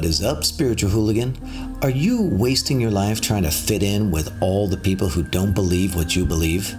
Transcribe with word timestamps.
What 0.00 0.08
is 0.08 0.24
up, 0.24 0.44
spiritual 0.44 0.88
hooligan? 0.88 1.36
Are 1.82 1.90
you 1.90 2.22
wasting 2.22 2.80
your 2.80 2.90
life 2.90 3.20
trying 3.20 3.42
to 3.42 3.50
fit 3.50 3.82
in 3.82 4.10
with 4.10 4.32
all 4.40 4.66
the 4.66 4.78
people 4.78 5.10
who 5.10 5.22
don't 5.22 5.52
believe 5.52 5.94
what 5.94 6.16
you 6.16 6.24
believe? 6.24 6.74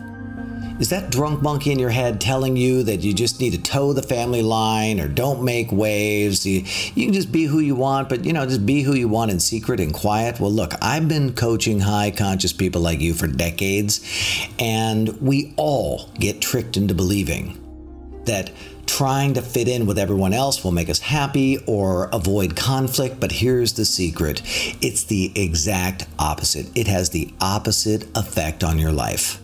Is 0.79 0.89
that 0.89 1.11
drunk 1.11 1.43
monkey 1.43 1.71
in 1.71 1.77
your 1.77 1.91
head 1.91 2.19
telling 2.19 2.57
you 2.57 2.81
that 2.81 3.01
you 3.01 3.13
just 3.13 3.39
need 3.39 3.51
to 3.51 3.61
toe 3.61 3.93
the 3.93 4.01
family 4.01 4.41
line 4.41 4.99
or 4.99 5.07
don't 5.07 5.43
make 5.43 5.71
waves? 5.71 6.47
You, 6.47 6.63
you 6.95 7.05
can 7.05 7.13
just 7.13 7.31
be 7.31 7.43
who 7.43 7.59
you 7.59 7.75
want, 7.75 8.09
but 8.09 8.25
you 8.25 8.33
know, 8.33 8.43
just 8.47 8.65
be 8.65 8.81
who 8.81 8.95
you 8.95 9.07
want 9.07 9.29
in 9.29 9.39
secret 9.39 9.79
and 9.79 9.93
quiet. 9.93 10.39
Well, 10.39 10.51
look, 10.51 10.73
I've 10.81 11.07
been 11.07 11.33
coaching 11.33 11.79
high 11.79 12.09
conscious 12.09 12.53
people 12.53 12.81
like 12.81 13.01
you 13.01 13.13
for 13.13 13.27
decades, 13.27 14.01
and 14.57 15.09
we 15.21 15.53
all 15.57 16.09
get 16.17 16.41
tricked 16.41 16.75
into 16.75 16.95
believing 16.95 17.59
that 18.25 18.49
trying 18.91 19.33
to 19.33 19.41
fit 19.41 19.69
in 19.69 19.85
with 19.85 19.97
everyone 19.97 20.33
else 20.33 20.65
will 20.65 20.73
make 20.73 20.89
us 20.89 20.99
happy 20.99 21.57
or 21.65 22.09
avoid 22.11 22.57
conflict. 22.57 23.21
But 23.21 23.31
here's 23.31 23.71
the 23.71 23.85
secret 23.85 24.41
it's 24.81 25.05
the 25.05 25.31
exact 25.33 26.07
opposite. 26.19 26.67
It 26.75 26.87
has 26.87 27.09
the 27.09 27.33
opposite 27.39 28.05
effect 28.17 28.65
on 28.65 28.77
your 28.77 28.91
life. 28.91 29.41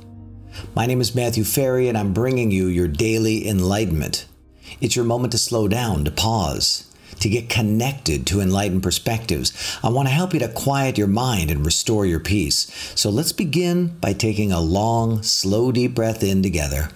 My 0.75 0.85
name 0.85 0.99
is 0.99 1.15
Matthew 1.15 1.45
Ferry, 1.45 1.87
and 1.87 1.97
I'm 1.97 2.11
bringing 2.11 2.51
you 2.51 2.67
your 2.67 2.89
daily 2.89 3.47
enlightenment. 3.47 4.25
It's 4.81 4.97
your 4.97 5.05
moment 5.05 5.31
to 5.31 5.37
slow 5.37 5.69
down, 5.69 6.03
to 6.03 6.11
pause, 6.11 6.93
to 7.21 7.29
get 7.29 7.47
connected 7.47 8.27
to 8.27 8.41
enlightened 8.41 8.83
perspectives. 8.83 9.79
I 9.81 9.89
want 9.89 10.09
to 10.09 10.13
help 10.13 10.33
you 10.33 10.39
to 10.39 10.49
quiet 10.49 10.97
your 10.97 11.07
mind 11.07 11.51
and 11.51 11.65
restore 11.65 12.05
your 12.05 12.19
peace. 12.19 12.69
So 12.95 13.09
let's 13.09 13.31
begin 13.31 13.97
by 14.01 14.11
taking 14.11 14.51
a 14.51 14.59
long, 14.59 15.23
slow, 15.23 15.71
deep 15.71 15.95
breath 15.95 16.21
in 16.21 16.43
together. 16.43 16.89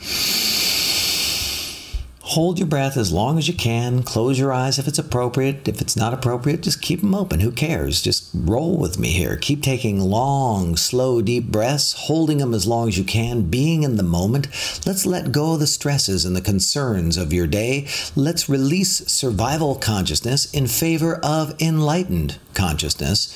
Hold 2.31 2.59
your 2.59 2.67
breath 2.69 2.95
as 2.95 3.11
long 3.11 3.37
as 3.37 3.49
you 3.49 3.53
can. 3.53 4.03
Close 4.03 4.39
your 4.39 4.53
eyes 4.53 4.79
if 4.79 4.87
it's 4.87 4.97
appropriate. 4.97 5.67
If 5.67 5.81
it's 5.81 5.97
not 5.97 6.13
appropriate, 6.13 6.61
just 6.61 6.81
keep 6.81 7.01
them 7.01 7.13
open. 7.13 7.41
Who 7.41 7.51
cares? 7.51 8.01
Just 8.01 8.29
roll 8.33 8.77
with 8.77 8.97
me 8.97 9.09
here. 9.09 9.35
Keep 9.35 9.61
taking 9.61 9.99
long, 9.99 10.77
slow, 10.77 11.21
deep 11.21 11.47
breaths, 11.51 11.91
holding 11.91 12.37
them 12.37 12.53
as 12.53 12.65
long 12.65 12.87
as 12.87 12.97
you 12.97 13.03
can, 13.03 13.49
being 13.49 13.83
in 13.83 13.97
the 13.97 14.01
moment. 14.03 14.47
Let's 14.85 15.05
let 15.05 15.33
go 15.33 15.55
of 15.55 15.59
the 15.59 15.67
stresses 15.67 16.23
and 16.23 16.33
the 16.33 16.39
concerns 16.39 17.17
of 17.17 17.33
your 17.33 17.47
day. 17.47 17.85
Let's 18.15 18.47
release 18.47 19.05
survival 19.11 19.75
consciousness 19.75 20.49
in 20.53 20.67
favor 20.67 21.19
of 21.21 21.61
enlightened 21.61 22.39
consciousness. 22.53 23.35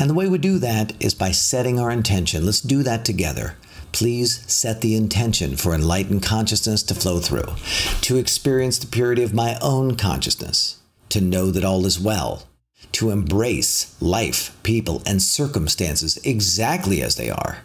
And 0.00 0.10
the 0.10 0.14
way 0.14 0.28
we 0.28 0.38
do 0.38 0.58
that 0.58 0.94
is 0.98 1.14
by 1.14 1.30
setting 1.30 1.78
our 1.78 1.92
intention. 1.92 2.44
Let's 2.44 2.60
do 2.60 2.82
that 2.82 3.04
together 3.04 3.54
please 3.92 4.42
set 4.50 4.80
the 4.80 4.96
intention 4.96 5.56
for 5.56 5.74
enlightened 5.74 6.22
consciousness 6.22 6.82
to 6.82 6.94
flow 6.94 7.20
through, 7.20 7.54
to 8.00 8.16
experience 8.16 8.78
the 8.78 8.86
purity 8.86 9.22
of 9.22 9.34
my 9.34 9.56
own 9.60 9.96
consciousness, 9.96 10.80
to 11.08 11.20
know 11.20 11.50
that 11.50 11.64
all 11.64 11.86
is 11.86 12.00
well, 12.00 12.48
to 12.92 13.10
embrace 13.10 13.94
life, 14.00 14.56
people, 14.62 15.02
and 15.06 15.22
circumstances 15.22 16.18
exactly 16.24 17.02
as 17.02 17.16
they 17.16 17.30
are. 17.30 17.58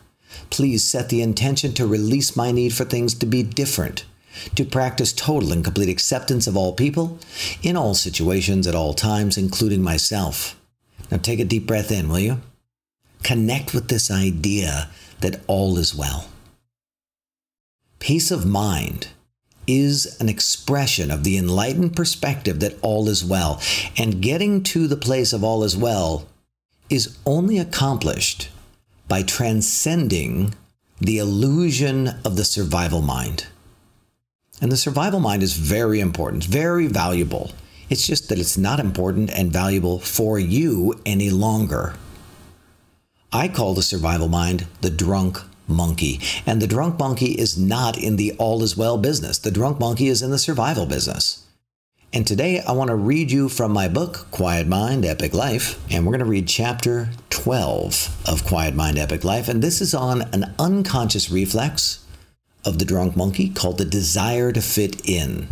Please 0.50 0.84
set 0.84 1.10
the 1.10 1.22
intention 1.22 1.74
to 1.74 1.88
release 1.88 2.36
my 2.36 2.52
need 2.52 2.74
for 2.74 2.86
things 2.86 3.14
to 3.16 3.26
be 3.26 3.44
different, 3.44 4.06
to 4.56 4.64
practice 4.64 5.14
total 5.14 5.52
and 5.52 5.64
complete 5.64 5.90
acceptance 5.90 6.46
of 6.46 6.56
all 6.56 6.74
people, 6.74 7.20
in 7.64 7.76
all 7.76 7.94
situations, 7.94 8.68
at 8.68 8.76
all 8.76 8.94
times, 8.94 9.38
including 9.38 9.82
myself. 9.82 10.60
Now 11.10 11.18
take 11.18 11.40
a 11.40 11.46
deep 11.46 11.66
breath 11.66 11.92
in, 11.92 12.10
will 12.10 12.20
you? 12.20 12.42
Connect 13.24 13.74
with 13.74 13.88
this 13.88 14.12
idea 14.12 14.90
that 15.22 15.42
all 15.48 15.78
is 15.78 15.96
well. 15.96 16.26
Peace 18.00 18.32
of 18.32 18.46
mind 18.46 19.08
is 19.66 20.18
an 20.22 20.30
expression 20.30 21.12
of 21.12 21.24
the 21.24 21.38
enlightened 21.38 21.96
perspective 21.96 22.60
that 22.62 22.78
all 22.82 23.10
is 23.10 23.24
well. 23.24 23.62
And 23.98 24.22
getting 24.22 24.64
to 24.64 24.88
the 24.88 24.96
place 24.96 25.34
of 25.34 25.44
all 25.44 25.64
is 25.64 25.76
well 25.76 26.28
is 26.90 27.18
only 27.26 27.58
accomplished 27.58 28.50
by 29.08 29.24
transcending 29.24 30.54
the 31.00 31.18
illusion 31.18 32.08
of 32.24 32.38
the 32.38 32.46
survival 32.46 33.02
mind. 33.02 33.48
And 34.62 34.72
the 34.72 34.78
survival 34.78 35.20
mind 35.20 35.44
is 35.44 35.54
very 35.54 36.00
important, 36.00 36.44
very 36.46 36.88
valuable. 36.88 37.52
It's 37.90 38.08
just 38.08 38.30
that 38.30 38.40
it's 38.40 38.58
not 38.58 38.80
important 38.80 39.30
and 39.32 39.52
valuable 39.52 40.00
for 40.00 40.40
you 40.40 41.00
any 41.06 41.30
longer. 41.30 41.96
I 43.32 43.50
call 43.50 43.74
the 43.74 43.84
survival 43.84 44.28
mind 44.28 44.68
the 44.82 44.90
drunk 44.90 45.40
monkey. 45.68 46.20
And 46.46 46.62
the 46.62 46.68
drunk 46.68 46.98
monkey 46.98 47.32
is 47.32 47.58
not 47.58 47.98
in 47.98 48.16
the 48.16 48.34
all 48.34 48.64
is 48.64 48.78
well 48.78 48.98
business. 48.98 49.38
The 49.38 49.52
drunk 49.52 49.80
monkey 49.80 50.08
is 50.08 50.22
in 50.22 50.32
the 50.32 50.40
survival 50.40 50.86
business. 50.86 51.44
And 52.14 52.26
today 52.26 52.62
I 52.62 52.72
want 52.72 52.88
to 52.88 52.96
read 52.96 53.32
you 53.32 53.50
from 53.50 53.74
my 53.74 53.90
book, 53.90 54.28
Quiet 54.32 54.66
Mind, 54.66 55.04
Epic 55.06 55.34
Life. 55.34 55.78
And 55.92 56.06
we're 56.06 56.14
going 56.14 56.20
to 56.20 56.26
read 56.26 56.48
chapter 56.48 57.10
12 57.30 58.24
of 58.26 58.46
Quiet 58.46 58.74
Mind, 58.74 58.98
Epic 58.98 59.26
Life. 59.26 59.50
And 59.50 59.62
this 59.62 59.82
is 59.82 59.94
on 59.94 60.22
an 60.34 60.56
unconscious 60.58 61.30
reflex 61.30 62.06
of 62.64 62.80
the 62.80 62.86
drunk 62.86 63.18
monkey 63.18 63.50
called 63.50 63.78
the 63.78 63.86
desire 63.86 64.54
to 64.54 64.62
fit 64.62 65.02
in. 65.08 65.50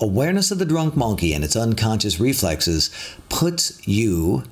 Awareness 0.00 0.50
of 0.50 0.58
the 0.58 0.64
drunk 0.64 0.96
monkey 0.96 1.32
and 1.32 1.42
its 1.42 1.56
unconscious 1.56 2.20
reflexes 2.20 2.90
puts 3.28 3.86
you 3.86 4.44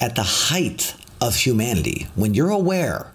at 0.00 0.16
the 0.16 0.22
height 0.22 0.94
of 1.20 1.36
humanity, 1.36 2.06
when 2.14 2.34
you're 2.34 2.50
aware, 2.50 3.12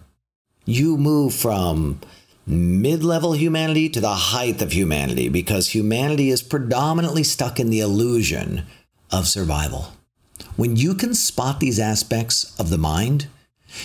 you 0.66 0.98
move 0.98 1.34
from 1.34 2.00
mid 2.46 3.04
level 3.04 3.34
humanity 3.34 3.90
to 3.90 4.00
the 4.00 4.14
height 4.14 4.62
of 4.62 4.72
humanity 4.72 5.30
because 5.30 5.70
humanity 5.70 6.30
is 6.30 6.44
predominantly 6.44 7.24
stuck 7.24 7.60
in 7.60 7.70
the 7.70 7.80
illusion 7.80 8.64
of 9.12 9.28
survival. 9.28 9.94
When 10.56 10.76
you 10.76 10.94
can 10.94 11.14
spot 11.14 11.60
these 11.60 11.80
aspects 11.80 12.58
of 12.60 12.70
the 12.70 12.78
mind, 12.78 13.28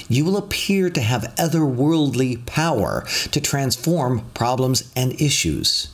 you 0.09 0.25
will 0.25 0.37
appear 0.37 0.91
to 0.91 1.01
have 1.01 1.35
otherworldly 1.37 2.45
power 2.47 3.07
to 3.31 3.41
transform 3.41 4.31
problems 4.35 4.91
and 4.95 5.21
issues. 5.21 5.89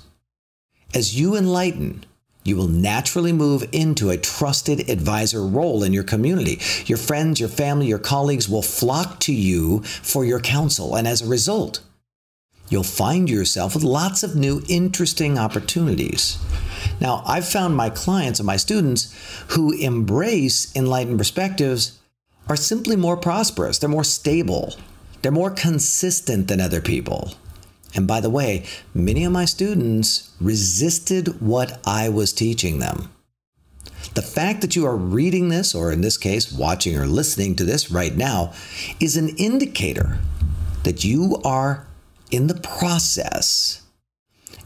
As 0.94 1.18
you 1.18 1.36
enlighten, 1.36 2.04
you 2.46 2.56
will 2.56 2.68
naturally 2.68 3.32
move 3.32 3.68
into 3.72 4.10
a 4.10 4.16
trusted 4.16 4.88
advisor 4.88 5.44
role 5.44 5.82
in 5.82 5.92
your 5.92 6.04
community. 6.04 6.60
Your 6.86 6.98
friends, 6.98 7.40
your 7.40 7.48
family, 7.48 7.86
your 7.86 7.98
colleagues 7.98 8.48
will 8.48 8.62
flock 8.62 9.20
to 9.20 9.32
you 9.32 9.82
for 9.82 10.24
your 10.24 10.40
counsel. 10.40 10.94
And 10.94 11.08
as 11.08 11.22
a 11.22 11.28
result, 11.28 11.80
you'll 12.68 12.82
find 12.82 13.28
yourself 13.28 13.74
with 13.74 13.84
lots 13.84 14.22
of 14.22 14.36
new 14.36 14.62
interesting 14.68 15.38
opportunities. 15.38 16.38
Now, 17.00 17.22
I've 17.26 17.48
found 17.48 17.76
my 17.76 17.90
clients 17.90 18.38
and 18.38 18.46
my 18.46 18.56
students 18.56 19.14
who 19.48 19.72
embrace 19.72 20.74
enlightened 20.74 21.18
perspectives 21.18 21.98
are 22.48 22.56
simply 22.56 22.96
more 22.96 23.16
prosperous, 23.16 23.78
they're 23.78 23.90
more 23.90 24.04
stable, 24.04 24.74
they're 25.22 25.32
more 25.32 25.50
consistent 25.50 26.48
than 26.48 26.60
other 26.60 26.80
people. 26.80 27.34
And 27.96 28.06
by 28.06 28.20
the 28.20 28.30
way, 28.30 28.64
many 28.94 29.24
of 29.24 29.32
my 29.32 29.46
students 29.46 30.30
resisted 30.40 31.40
what 31.40 31.80
I 31.86 32.10
was 32.10 32.32
teaching 32.32 32.78
them. 32.78 33.10
The 34.14 34.22
fact 34.22 34.60
that 34.60 34.76
you 34.76 34.86
are 34.86 34.96
reading 34.96 35.48
this, 35.48 35.74
or 35.74 35.90
in 35.90 36.02
this 36.02 36.18
case, 36.18 36.52
watching 36.52 36.96
or 36.96 37.06
listening 37.06 37.56
to 37.56 37.64
this 37.64 37.90
right 37.90 38.14
now, 38.14 38.52
is 39.00 39.16
an 39.16 39.30
indicator 39.30 40.18
that 40.84 41.04
you 41.04 41.40
are 41.42 41.86
in 42.30 42.46
the 42.46 42.54
process 42.54 43.82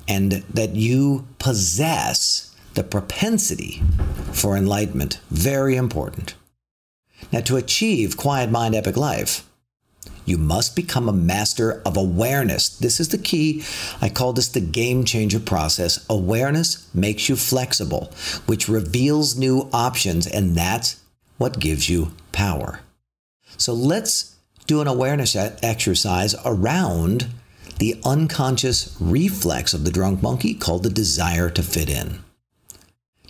and 0.09 0.33
that 0.53 0.75
you 0.75 1.27
possess 1.39 2.55
the 2.75 2.83
propensity 2.83 3.83
for 4.33 4.57
enlightenment. 4.57 5.21
Very 5.31 5.77
important. 5.77 6.35
Now, 7.33 7.41
to 7.43 7.57
achieve 7.57 8.17
quiet 8.17 8.51
mind, 8.51 8.75
epic 8.75 8.97
life, 8.97 9.49
you 10.31 10.39
must 10.39 10.75
become 10.75 11.09
a 11.09 11.13
master 11.13 11.83
of 11.85 11.97
awareness. 11.97 12.69
This 12.71 13.01
is 13.01 13.09
the 13.09 13.19
key. 13.19 13.63
I 14.01 14.09
call 14.09 14.33
this 14.33 14.49
the 14.49 14.61
game 14.61 15.05
changer 15.05 15.41
process. 15.41 16.07
Awareness 16.09 16.89
makes 16.95 17.29
you 17.29 17.37
flexible, 17.37 18.13
which 18.47 18.69
reveals 18.69 19.37
new 19.37 19.69
options, 19.73 20.27
and 20.27 20.55
that's 20.55 21.01
what 21.37 21.59
gives 21.59 21.91
you 21.91 22.13
power. 22.33 22.81
So 23.57 23.75
let's 23.75 24.37
do 24.67 24.81
an 24.81 24.87
awareness 24.87 25.35
exercise 25.37 26.35
around 26.45 27.27
the 27.79 28.01
unconscious 28.05 28.97
reflex 29.01 29.75
of 29.75 29.85
the 29.85 29.91
drunk 29.91 30.23
monkey 30.23 30.55
called 30.55 30.85
the 30.85 30.91
desire 30.91 31.51
to 31.51 31.63
fit 31.63 31.91
in. 31.91 32.21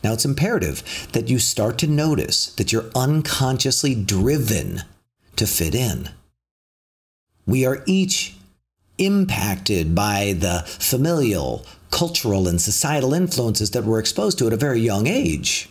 Now, 0.02 0.12
it's 0.12 0.24
imperative 0.24 1.08
that 1.12 1.28
you 1.28 1.38
start 1.38 1.78
to 1.78 1.86
notice 1.86 2.52
that 2.54 2.72
you're 2.72 2.90
unconsciously 2.94 3.94
driven 3.94 4.82
to 5.36 5.46
fit 5.46 5.74
in. 5.74 6.10
We 7.46 7.64
are 7.66 7.82
each 7.86 8.36
impacted 8.98 9.94
by 9.94 10.34
the 10.38 10.62
familial, 10.66 11.64
cultural, 11.90 12.46
and 12.46 12.60
societal 12.60 13.14
influences 13.14 13.70
that 13.70 13.84
we're 13.84 13.98
exposed 13.98 14.38
to 14.38 14.46
at 14.46 14.52
a 14.52 14.58
very 14.58 14.80
young 14.80 15.06
age. 15.06 15.68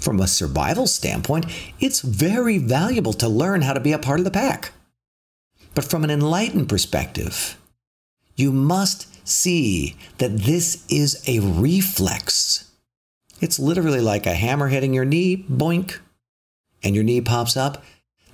From 0.00 0.20
a 0.20 0.26
survival 0.26 0.86
standpoint, 0.86 1.46
it's 1.80 2.00
very 2.00 2.58
valuable 2.58 3.14
to 3.14 3.28
learn 3.28 3.62
how 3.62 3.72
to 3.72 3.80
be 3.80 3.92
a 3.92 3.98
part 3.98 4.20
of 4.20 4.24
the 4.24 4.30
pack. 4.30 4.72
But 5.74 5.84
from 5.84 6.04
an 6.04 6.10
enlightened 6.10 6.68
perspective, 6.68 7.58
you 8.36 8.52
must 8.52 9.08
see 9.26 9.96
that 10.18 10.36
this 10.38 10.84
is 10.88 11.22
a 11.26 11.40
reflex. 11.40 12.70
It's 13.40 13.58
literally 13.58 14.00
like 14.00 14.26
a 14.26 14.34
hammer 14.34 14.68
hitting 14.68 14.94
your 14.94 15.04
knee, 15.04 15.44
boink, 15.50 15.98
and 16.82 16.94
your 16.94 17.04
knee 17.04 17.20
pops 17.20 17.56
up. 17.56 17.82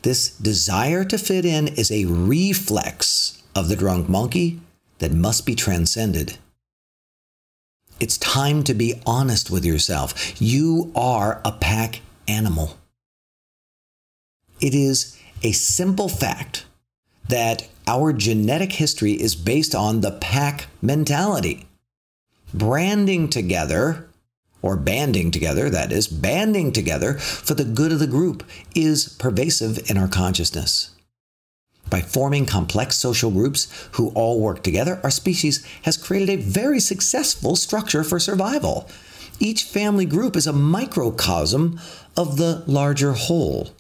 This 0.03 0.31
desire 0.31 1.05
to 1.05 1.19
fit 1.19 1.45
in 1.45 1.69
is 1.69 1.91
a 1.91 2.07
reflex 2.07 3.43
of 3.55 3.69
the 3.69 3.77
drunk 3.77 4.09
monkey 4.09 4.61
that 4.99 5.13
must 5.13 5.45
be 5.45 5.55
transcended. 5.55 6.39
It's 7.99 8.17
time 8.17 8.63
to 8.65 8.73
be 8.73 9.01
honest 9.05 9.51
with 9.51 9.65
yourself. 9.65 10.41
You 10.41 10.91
are 10.97 11.43
a 11.45 11.53
pack 11.53 12.01
animal. 12.27 12.79
It 14.61 14.75
is 14.75 15.19
a 15.43 15.53
simple 15.53 16.09
fact 16.09 16.65
that 17.29 17.69
our 17.87 18.13
genetic 18.13 18.73
history 18.73 19.13
is 19.13 19.35
based 19.35 19.75
on 19.75 20.01
the 20.01 20.13
pack 20.13 20.67
mentality. 20.81 21.67
Branding 22.55 23.29
together, 23.29 24.09
or 24.63 24.77
banding 24.77 25.31
together, 25.31 25.71
that 25.71 25.93
is, 25.93 26.07
banding 26.07 26.73
together 26.73 27.15
for 27.15 27.55
the 27.55 27.65
good 27.65 27.93
of 27.93 27.99
the 27.99 28.07
group, 28.07 28.45
is 28.75 29.09
pervasive 29.19 29.91
in 29.91 29.97
our 29.97 30.09
consciousness. 30.09 30.91
By 31.89 32.01
forming 32.01 32.47
complex 32.47 32.97
social 32.97 33.33
groups 33.33 33.67
who 33.93 34.11
all 34.11 34.41
work 34.41 34.63
together, 34.63 35.01
our 35.03 35.11
species 35.11 35.67
has 35.83 35.97
created 35.97 36.31
a 36.39 36.43
very 36.43 36.79
successful 36.79 37.57
structure 37.57 38.05
for 38.05 38.21
survival. 38.21 38.89
Each 39.41 39.65
family 39.65 40.07
group 40.07 40.37
is 40.37 40.47
a 40.47 40.53
microcosm 40.53 41.81
of 42.17 42.37
the 42.37 42.63
larger 42.67 43.13
whole. 43.13 43.71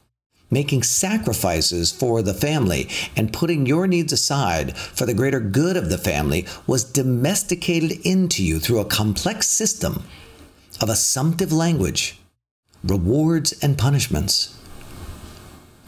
Making 0.50 0.83
sacrifices 0.83 1.93
for 1.93 2.23
the 2.23 2.35
family 2.35 2.88
and 3.15 3.33
putting 3.33 3.67
your 3.67 3.87
needs 3.87 4.12
aside 4.12 4.76
for 4.76 5.06
the 5.06 5.15
greater 5.15 5.38
good 5.38 5.76
of 5.76 5.91
the 5.91 5.99
family 5.99 6.44
was 6.67 6.83
domesticated 6.83 8.05
into 8.05 8.43
you 8.43 8.59
through 8.59 8.81
a 8.81 8.85
complex 8.85 9.49
system 9.49 10.03
of 10.81 10.88
assumptive 10.88 11.53
language, 11.53 12.19
rewards, 12.82 13.53
and 13.62 13.77
punishments. 13.77 14.56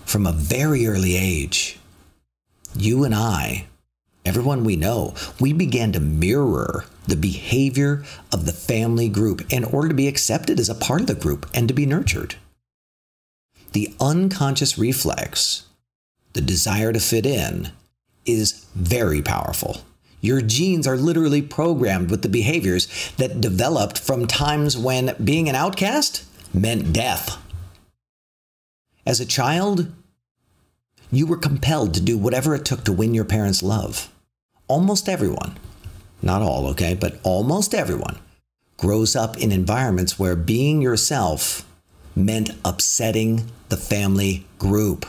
From 0.05 0.27
a 0.27 0.33
very 0.33 0.87
early 0.87 1.17
age, 1.17 1.79
you 2.77 3.05
and 3.05 3.15
I, 3.15 3.67
everyone 4.25 4.65
we 4.65 4.77
know, 4.77 5.15
we 5.41 5.53
began 5.53 5.93
to 5.93 6.01
mirror 6.01 6.85
the 7.07 7.17
behavior 7.17 8.05
of 8.31 8.45
the 8.45 8.53
family 8.53 9.09
group 9.09 9.43
in 9.51 9.65
order 9.65 9.89
to 9.89 9.95
be 9.95 10.09
accepted 10.09 10.61
as 10.61 10.69
a 10.69 10.75
part 10.75 11.01
of 11.01 11.07
the 11.07 11.15
group 11.15 11.49
and 11.55 11.67
to 11.69 11.75
be 11.75 11.87
nurtured. 11.87 12.37
The 13.73 13.95
unconscious 14.01 14.77
reflex, 14.77 15.65
the 16.35 16.43
desire 16.43 16.93
to 16.93 17.01
fit 17.01 17.25
in, 17.25 17.73
is 18.27 18.67
very 18.75 19.23
powerful. 19.23 19.83
Your 20.23 20.41
genes 20.41 20.87
are 20.87 20.97
literally 20.97 21.43
programmed 21.43 22.11
with 22.11 22.23
the 22.23 22.29
behaviors 22.29 23.13
that 23.19 23.41
developed 23.41 23.99
from 23.99 24.27
times 24.27 24.79
when 24.79 25.17
being 25.23 25.49
an 25.49 25.57
outcast 25.57 26.25
meant 26.55 26.93
death. 26.93 27.37
As 29.05 29.19
a 29.21 29.27
child, 29.27 29.93
you 31.11 31.27
were 31.27 31.37
compelled 31.37 31.93
to 31.95 32.01
do 32.01 32.17
whatever 32.17 32.55
it 32.55 32.65
took 32.65 32.85
to 32.85 32.93
win 32.93 33.15
your 33.15 33.25
parents' 33.25 33.65
love. 33.65 34.09
Almost 34.69 35.09
everyone, 35.09 35.59
not 36.23 36.41
all, 36.41 36.69
okay, 36.69 36.95
but 36.95 37.19
almost 37.25 37.75
everyone 37.75 38.19
grows 38.77 39.17
up 39.17 39.37
in 39.37 39.51
environments 39.51 40.19
where 40.19 40.37
being 40.37 40.81
yourself 40.81 41.69
meant 42.15 42.51
upsetting 42.65 43.51
the 43.71 43.77
family 43.77 44.47
group. 44.59 45.05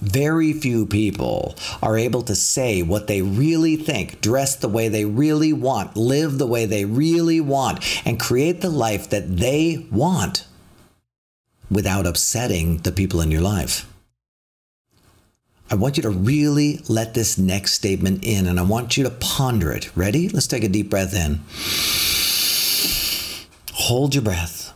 Very 0.00 0.52
few 0.52 0.86
people 0.86 1.56
are 1.82 1.98
able 1.98 2.22
to 2.22 2.34
say 2.34 2.82
what 2.82 3.08
they 3.08 3.20
really 3.20 3.76
think, 3.76 4.20
dress 4.20 4.54
the 4.54 4.68
way 4.68 4.88
they 4.88 5.04
really 5.04 5.52
want, 5.52 5.96
live 5.96 6.38
the 6.38 6.46
way 6.46 6.66
they 6.66 6.84
really 6.84 7.40
want, 7.40 7.84
and 8.06 8.20
create 8.20 8.60
the 8.60 8.70
life 8.70 9.10
that 9.10 9.38
they 9.38 9.86
want 9.90 10.46
without 11.70 12.06
upsetting 12.06 12.78
the 12.78 12.92
people 12.92 13.20
in 13.20 13.30
your 13.30 13.40
life. 13.40 13.92
I 15.70 15.74
want 15.74 15.96
you 15.96 16.02
to 16.04 16.10
really 16.10 16.80
let 16.88 17.12
this 17.12 17.36
next 17.36 17.72
statement 17.72 18.24
in 18.24 18.46
and 18.46 18.58
I 18.58 18.62
want 18.62 18.96
you 18.96 19.04
to 19.04 19.10
ponder 19.10 19.70
it. 19.72 19.94
Ready? 19.94 20.28
Let's 20.28 20.46
take 20.46 20.64
a 20.64 20.68
deep 20.68 20.88
breath 20.88 21.14
in. 21.14 21.40
Hold 23.74 24.14
your 24.14 24.22
breath. 24.22 24.72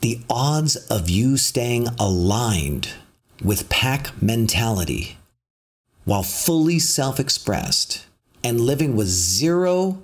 The 0.00 0.20
odds 0.30 0.76
of 0.88 1.10
you 1.10 1.36
staying 1.36 1.88
aligned 1.98 2.90
with 3.42 3.68
pack 3.68 4.20
mentality 4.22 5.18
while 6.04 6.22
fully 6.22 6.78
self 6.78 7.20
expressed 7.20 8.06
and 8.42 8.60
living 8.60 8.96
with 8.96 9.08
zero, 9.08 10.02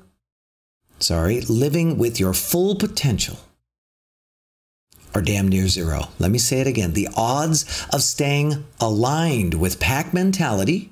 sorry, 0.99 1.41
living 1.43 1.99
with 1.99 2.21
your 2.21 2.35
full 2.35 2.75
potential 2.75 3.39
are 5.15 5.23
damn 5.23 5.49
near 5.49 5.69
zero. 5.69 6.09
Let 6.19 6.31
me 6.31 6.39
say 6.39 6.61
it 6.61 6.67
again. 6.67 6.93
The 6.93 7.09
odds 7.17 7.87
of 7.93 8.03
staying 8.03 8.65
aligned 8.81 9.55
with 9.55 9.81
pack 9.81 10.13
mentality 10.13 10.91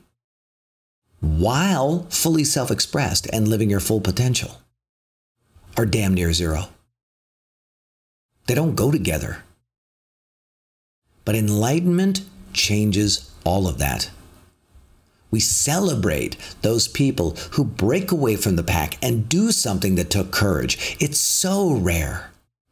while 1.20 2.06
fully 2.10 2.44
self 2.44 2.70
expressed 2.70 3.26
and 3.32 3.48
living 3.48 3.70
your 3.70 3.80
full 3.80 4.00
potential 4.00 4.58
are 5.76 5.86
damn 5.86 6.14
near 6.14 6.32
zero. 6.32 6.68
They 8.46 8.54
don't 8.54 8.76
go 8.76 8.90
together. 8.90 9.42
But 11.24 11.36
enlightenment 11.36 12.22
changes 12.52 13.30
all 13.44 13.66
of 13.66 13.78
that. 13.78 14.10
We 15.30 15.40
celebrate 15.40 16.36
those 16.60 16.86
people 16.86 17.36
who 17.52 17.64
break 17.64 18.12
away 18.12 18.36
from 18.36 18.56
the 18.56 18.62
pack 18.62 18.98
and 19.02 19.28
do 19.28 19.50
something 19.50 19.94
that 19.94 20.10
took 20.10 20.30
courage. 20.30 20.96
It's 21.00 21.18
so 21.18 21.72
rare. 21.72 22.30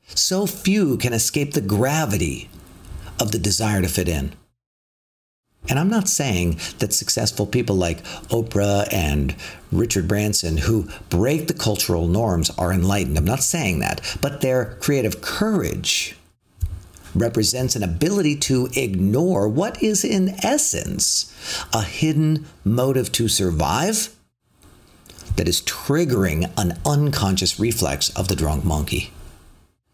So 0.09 0.47
few 0.47 0.99
can 0.99 1.13
escape 1.13 1.55
the 1.55 1.63
gravity 1.63 2.51
of 3.19 3.33
the 3.33 3.39
desire 3.39 3.81
to 3.81 3.89
fit 3.89 4.09
in. 4.09 4.35
And 5.69 5.79
I'm 5.79 5.91
not 5.91 6.09
saying 6.09 6.59
that 6.79 6.93
successful 6.93 7.47
people 7.47 7.77
like 7.77 8.03
Oprah 8.29 8.93
and 8.93 9.35
Richard 9.71 10.09
Branson, 10.09 10.57
who 10.59 10.89
break 11.11 11.49
the 11.49 11.55
cultural 11.55 12.07
norms, 12.07 12.51
are 12.59 12.73
enlightened. 12.73 13.19
I'm 13.19 13.25
not 13.25 13.43
saying 13.43 13.81
that. 13.81 14.17
But 14.21 14.41
their 14.41 14.77
creative 14.81 15.21
courage 15.21 16.17
represents 17.15 17.77
an 17.77 17.83
ability 17.83 18.37
to 18.37 18.69
ignore 18.75 19.49
what 19.49 19.83
is, 19.83 20.05
in 20.05 20.37
essence, 20.45 21.35
a 21.73 21.83
hidden 21.83 22.47
motive 22.65 23.13
to 23.13 23.29
survive 23.29 24.15
that 25.37 25.49
is 25.49 25.63
triggering 25.63 26.51
an 26.57 26.79
unconscious 26.85 27.59
reflex 27.59 28.11
of 28.11 28.29
the 28.29 28.37
drunk 28.37 28.65
monkey. 28.65 29.13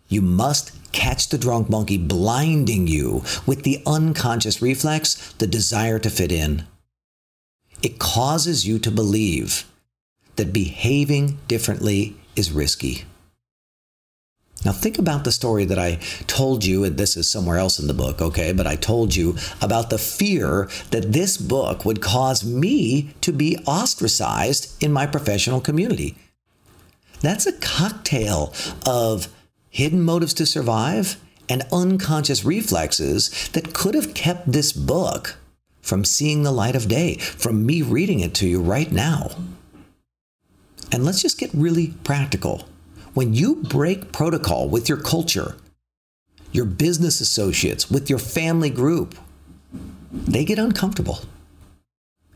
You 0.09 0.23
must 0.23 0.73
catch 0.93 1.29
the 1.29 1.39
drunk 1.39 1.69
monkey 1.69 1.99
blinding 1.99 2.87
you 2.87 3.23
with 3.45 3.63
the 3.63 3.83
unconscious 3.87 4.63
reflex, 4.63 5.33
the 5.35 5.47
desire 5.47 5.99
to 5.99 6.11
fit 6.11 6.33
in. 6.33 6.65
It 7.83 7.99
causes 7.99 8.67
you 8.67 8.79
to 8.81 8.91
believe 8.91 9.71
that 10.37 10.53
behaving 10.53 11.39
differently 11.49 12.17
is 12.35 12.53
risky. 12.53 13.05
Now, 14.67 14.73
think 14.73 14.99
about 14.99 15.23
the 15.23 15.31
story 15.31 15.65
that 15.67 15.79
I 15.79 16.01
told 16.27 16.65
you, 16.65 16.83
and 16.83 16.97
this 16.97 17.17
is 17.17 17.31
somewhere 17.31 17.57
else 17.57 17.79
in 17.79 17.87
the 17.87 17.95
book, 17.95 18.21
okay? 18.21 18.53
But 18.53 18.67
I 18.67 18.75
told 18.75 19.15
you 19.15 19.37
about 19.63 19.91
the 19.91 19.97
fear 19.97 20.69
that 20.91 21.13
this 21.13 21.37
book 21.37 21.85
would 21.85 22.03
cause 22.03 22.45
me 22.45 23.15
to 23.21 23.33
be 23.33 23.59
ostracized 23.65 24.83
in 24.83 24.93
my 24.93 25.07
professional 25.07 25.61
community. 25.61 26.17
That's 27.21 27.47
a 27.47 27.53
cocktail 27.53 28.53
of 28.85 29.29
hidden 29.71 30.03
motives 30.03 30.35
to 30.35 30.47
survive, 30.47 31.17
and 31.49 31.63
unconscious 31.71 32.45
reflexes 32.45 33.49
that 33.51 33.73
could 33.73 33.95
have 33.95 34.15
kept 34.15 34.51
this 34.51 34.73
book 34.73 35.37
from 35.81 36.05
seeing 36.05 36.43
the 36.43 36.51
light 36.51 36.75
of 36.75 36.89
day, 36.89 37.19
from 37.19 37.65
me 37.65 37.83
reading 37.83 38.19
it 38.19 38.35
to 38.35 38.49
you 38.49 38.61
right 38.61 38.91
now. 38.91 39.31
And 40.91 41.05
let's 41.05 41.23
just 41.23 41.39
get 41.39 41.55
really 41.55 41.95
practical. 42.03 42.65
When 43.17 43.33
you 43.33 43.63
break 43.63 44.13
protocol 44.13 44.69
with 44.69 44.91
your 44.91 44.99
culture, 44.99 45.57
your 46.53 46.67
business 46.67 47.19
associates, 47.23 47.91
with 47.91 48.11
your 48.11 48.19
family 48.19 48.69
group, 48.69 49.15
they 50.13 50.45
get 50.45 50.59
uncomfortable. 50.59 51.21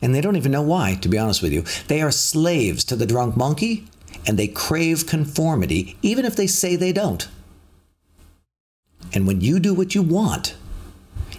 And 0.01 0.15
they 0.15 0.23
don't 0.23 0.37
even 0.37 0.53
know 0.53 0.63
why, 0.63 0.95
to 1.03 1.09
be 1.11 1.19
honest 1.19 1.43
with 1.43 1.53
you. 1.53 1.65
They 1.89 2.01
are 2.01 2.11
slaves 2.11 2.83
to 2.85 2.97
the 2.97 3.05
drunk 3.05 3.37
monkey 3.37 3.89
and 4.27 4.39
they 4.39 4.49
crave 4.49 5.07
conformity, 5.07 5.99
even 6.01 6.25
if 6.25 6.35
they 6.35 6.47
say 6.47 6.77
they 6.77 6.95
don't. 6.95 7.29
And 9.13 9.27
when 9.27 9.43
you 9.43 9.61
do 9.61 9.75
what 9.75 9.95
you 9.95 10.01
want, 10.01 10.57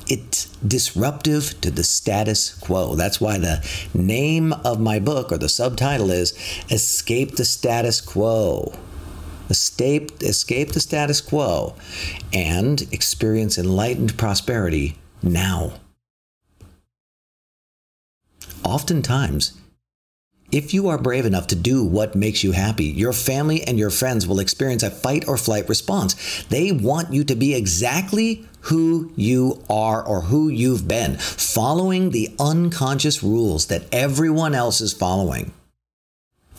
it's 0.08 0.46
disruptive 0.58 1.60
to 1.62 1.72
the 1.72 1.84
status 1.84 2.54
quo. 2.54 2.94
That's 2.94 3.20
why 3.20 3.40
the 3.40 3.68
name 3.96 4.54
of 4.54 4.80
my 4.80 5.00
book 5.00 5.32
or 5.32 5.40
the 5.40 5.50
subtitle 5.50 6.12
is 6.12 6.38
Escape 6.70 7.38
the 7.38 7.46
Status 7.46 8.02
Quo. 8.02 8.78
Escape, 9.52 10.24
escape 10.24 10.72
the 10.72 10.80
status 10.80 11.22
quo 11.22 11.76
and 12.34 12.82
experience 12.92 13.58
enlightened 13.58 14.18
prosperity 14.18 14.98
now. 15.22 15.74
Oftentimes, 18.64 19.54
If 20.52 20.74
you 20.74 20.90
are 20.90 20.98
brave 20.98 21.26
enough 21.26 21.48
to 21.48 21.56
do 21.56 21.86
what 21.86 22.14
makes 22.14 22.44
you 22.44 22.52
happy, 22.52 22.84
your 22.84 23.14
family 23.14 23.64
and 23.64 23.80
your 23.80 23.90
friends 23.90 24.28
will 24.28 24.42
experience 24.42 24.84
a 24.84 24.92
fight 24.92 25.26
or 25.26 25.38
flight 25.38 25.70
response. 25.70 26.44
They 26.50 26.74
want 26.74 27.14
you 27.14 27.24
to 27.24 27.36
be 27.36 27.56
exactly 27.56 28.46
who 28.62 29.14
you 29.16 29.64
are 29.70 30.04
or 30.04 30.22
who 30.24 30.50
you've 30.50 30.90
been, 30.90 31.16
following 31.18 32.10
the 32.10 32.36
unconscious 32.38 33.24
rules 33.24 33.68
that 33.68 33.84
everyone 33.94 34.54
else 34.54 34.82
is 34.82 34.92
following. 34.92 35.54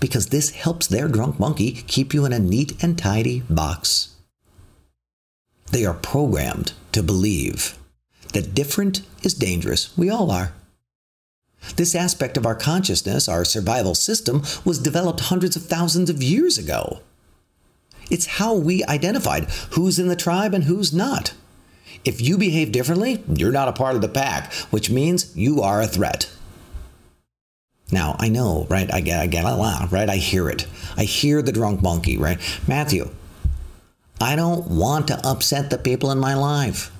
Because 0.02 0.30
this 0.30 0.50
helps 0.50 0.88
their 0.88 1.06
drunk 1.06 1.38
monkey 1.38 1.70
keep 1.70 2.12
you 2.12 2.24
in 2.24 2.32
a 2.32 2.40
neat 2.40 2.82
and 2.82 2.98
tidy 2.98 3.44
box. 3.48 4.16
They 5.70 5.86
are 5.86 5.94
programmed 5.94 6.72
to 6.90 7.04
believe 7.04 7.78
that 8.32 8.52
different 8.52 9.02
is 9.22 9.32
dangerous. 9.32 9.96
We 9.96 10.10
all 10.10 10.32
are. 10.32 10.54
This 11.76 11.94
aspect 11.94 12.36
of 12.36 12.44
our 12.44 12.56
consciousness, 12.56 13.28
our 13.28 13.44
survival 13.44 13.94
system, 13.94 14.42
was 14.64 14.80
developed 14.80 15.20
hundreds 15.20 15.54
of 15.54 15.66
thousands 15.66 16.10
of 16.10 16.20
years 16.20 16.58
ago. 16.58 16.98
It's 18.10 18.26
how 18.26 18.54
we 18.54 18.82
identified 18.86 19.44
who's 19.70 20.00
in 20.00 20.08
the 20.08 20.16
tribe 20.16 20.52
and 20.52 20.64
who's 20.64 20.92
not. 20.92 21.32
If 22.04 22.20
you 22.20 22.36
behave 22.36 22.72
differently, 22.72 23.22
you're 23.32 23.52
not 23.52 23.68
a 23.68 23.72
part 23.72 23.94
of 23.94 24.00
the 24.02 24.08
pack, 24.08 24.52
which 24.72 24.90
means 24.90 25.36
you 25.36 25.62
are 25.62 25.80
a 25.80 25.86
threat. 25.86 26.28
Now, 27.92 28.16
I 28.18 28.30
know, 28.30 28.66
right? 28.70 28.92
I 28.92 29.02
get, 29.02 29.20
I 29.20 29.26
get 29.26 29.44
a 29.44 29.54
lot, 29.54 29.92
right? 29.92 30.08
I 30.08 30.16
hear 30.16 30.48
it. 30.48 30.66
I 30.96 31.04
hear 31.04 31.42
the 31.42 31.52
drunk 31.52 31.82
monkey, 31.82 32.16
right? 32.16 32.38
Matthew, 32.66 33.10
I 34.18 34.34
don't 34.34 34.66
want 34.66 35.08
to 35.08 35.26
upset 35.26 35.68
the 35.68 35.76
people 35.76 36.10
in 36.10 36.18
my 36.18 36.34
life. 36.34 36.90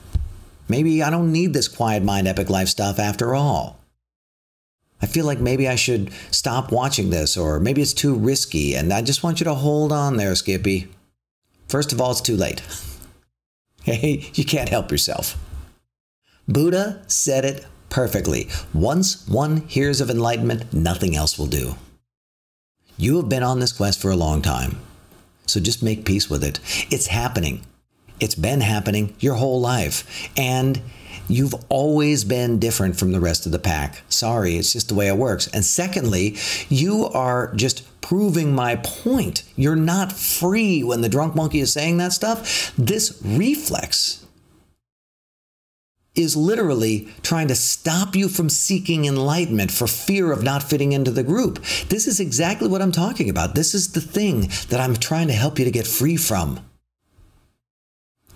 Maybe 0.69 1.03
I 1.03 1.09
don't 1.09 1.33
need 1.33 1.55
this 1.55 1.67
quiet 1.67 2.03
mind, 2.03 2.29
epic 2.29 2.51
life 2.51 2.69
stuff 2.69 2.99
after 2.99 3.35
all. 3.35 3.79
I 5.01 5.07
feel 5.07 5.25
like 5.25 5.41
maybe 5.41 5.67
I 5.67 5.75
should 5.75 6.13
stop 6.31 6.71
watching 6.71 7.11
this, 7.11 7.37
or 7.37 7.59
maybe 7.59 7.83
it's 7.83 7.95
too 7.95 8.15
risky, 8.15 8.75
and 8.75 8.93
I 8.93 9.03
just 9.03 9.23
want 9.23 9.41
you 9.41 9.45
to 9.45 9.55
hold 9.55 9.93
on 9.93 10.17
there, 10.17 10.35
Skippy. 10.35 10.89
First 11.69 11.93
of 11.93 12.01
all, 12.01 12.13
it's 12.13 12.21
too 12.21 12.37
late. 12.37 12.63
hey, 13.83 14.31
you 14.35 14.45
can't 14.45 14.69
help 14.69 14.91
yourself. 14.93 15.37
Buddha 16.47 17.03
said 17.07 17.45
it 17.45 17.67
perfectly. 17.93 18.49
Once 18.73 19.29
one 19.29 19.59
hears 19.69 20.01
of 20.01 20.11
enlightenment, 20.11 20.73
nothing 20.73 21.15
else 21.15 21.39
will 21.39 21.47
do. 21.47 21.77
You 22.97 23.17
have 23.17 23.29
been 23.29 23.43
on 23.43 23.61
this 23.61 23.73
quest 23.73 24.01
for 24.01 24.11
a 24.11 24.17
long 24.17 24.43
time, 24.43 24.79
so 25.47 25.61
just 25.61 25.83
make 25.83 26.07
peace 26.07 26.29
with 26.31 26.43
it. 26.43 26.59
It's 26.91 27.09
happening. 27.09 27.63
It's 28.19 28.35
been 28.35 28.63
happening 28.63 29.15
your 29.21 29.35
whole 29.35 29.61
life. 29.61 30.31
And 30.37 30.81
You've 31.29 31.55
always 31.69 32.25
been 32.25 32.59
different 32.59 32.99
from 32.99 33.13
the 33.13 33.21
rest 33.21 33.47
of 33.47 33.53
the 33.53 33.59
pack. 33.59 34.03
Sorry, 34.09 34.57
it's 34.57 34.73
just 34.73 34.89
the 34.89 34.95
way 34.95 35.09
it 35.09 35.17
works. 35.17 35.47
And 35.49 35.65
secondly, 35.65 36.37
you 36.69 37.07
are 37.07 37.55
just 37.55 37.85
proving 38.01 38.55
my 38.55 38.77
point. 38.77 39.45
You're 39.57 39.77
not 39.77 40.13
free 40.13 40.83
when 40.83 41.01
the 41.01 41.09
drunk 41.09 41.35
monkey 41.35 41.61
is 41.61 41.73
saying 41.73 41.99
that 41.99 42.13
stuff. 42.13 42.75
This 42.77 43.19
reflex 43.25 44.22
is 46.15 46.37
literally 46.37 47.09
trying 47.23 47.49
to 47.49 47.55
stop 47.55 48.15
you 48.15 48.29
from 48.29 48.49
seeking 48.49 49.07
enlightenment 49.07 49.71
for 49.71 49.87
fear 49.87 50.31
of 50.31 50.43
not 50.43 50.63
fitting 50.63 50.93
into 50.93 51.11
the 51.11 51.23
group. 51.23 51.63
This 51.89 52.07
is 52.07 52.21
exactly 52.21 52.69
what 52.69 52.83
I'm 52.83 52.93
talking 52.93 53.31
about. 53.31 53.55
This 53.55 53.75
is 53.75 53.93
the 53.93 54.01
thing 54.01 54.51
that 54.69 54.81
I'm 54.81 54.95
trying 54.95 55.29
to 55.29 55.35
help 55.35 55.59
you 55.59 55.65
to 55.65 55.71
get 55.71 55.87
free 55.87 56.17
from 56.17 56.61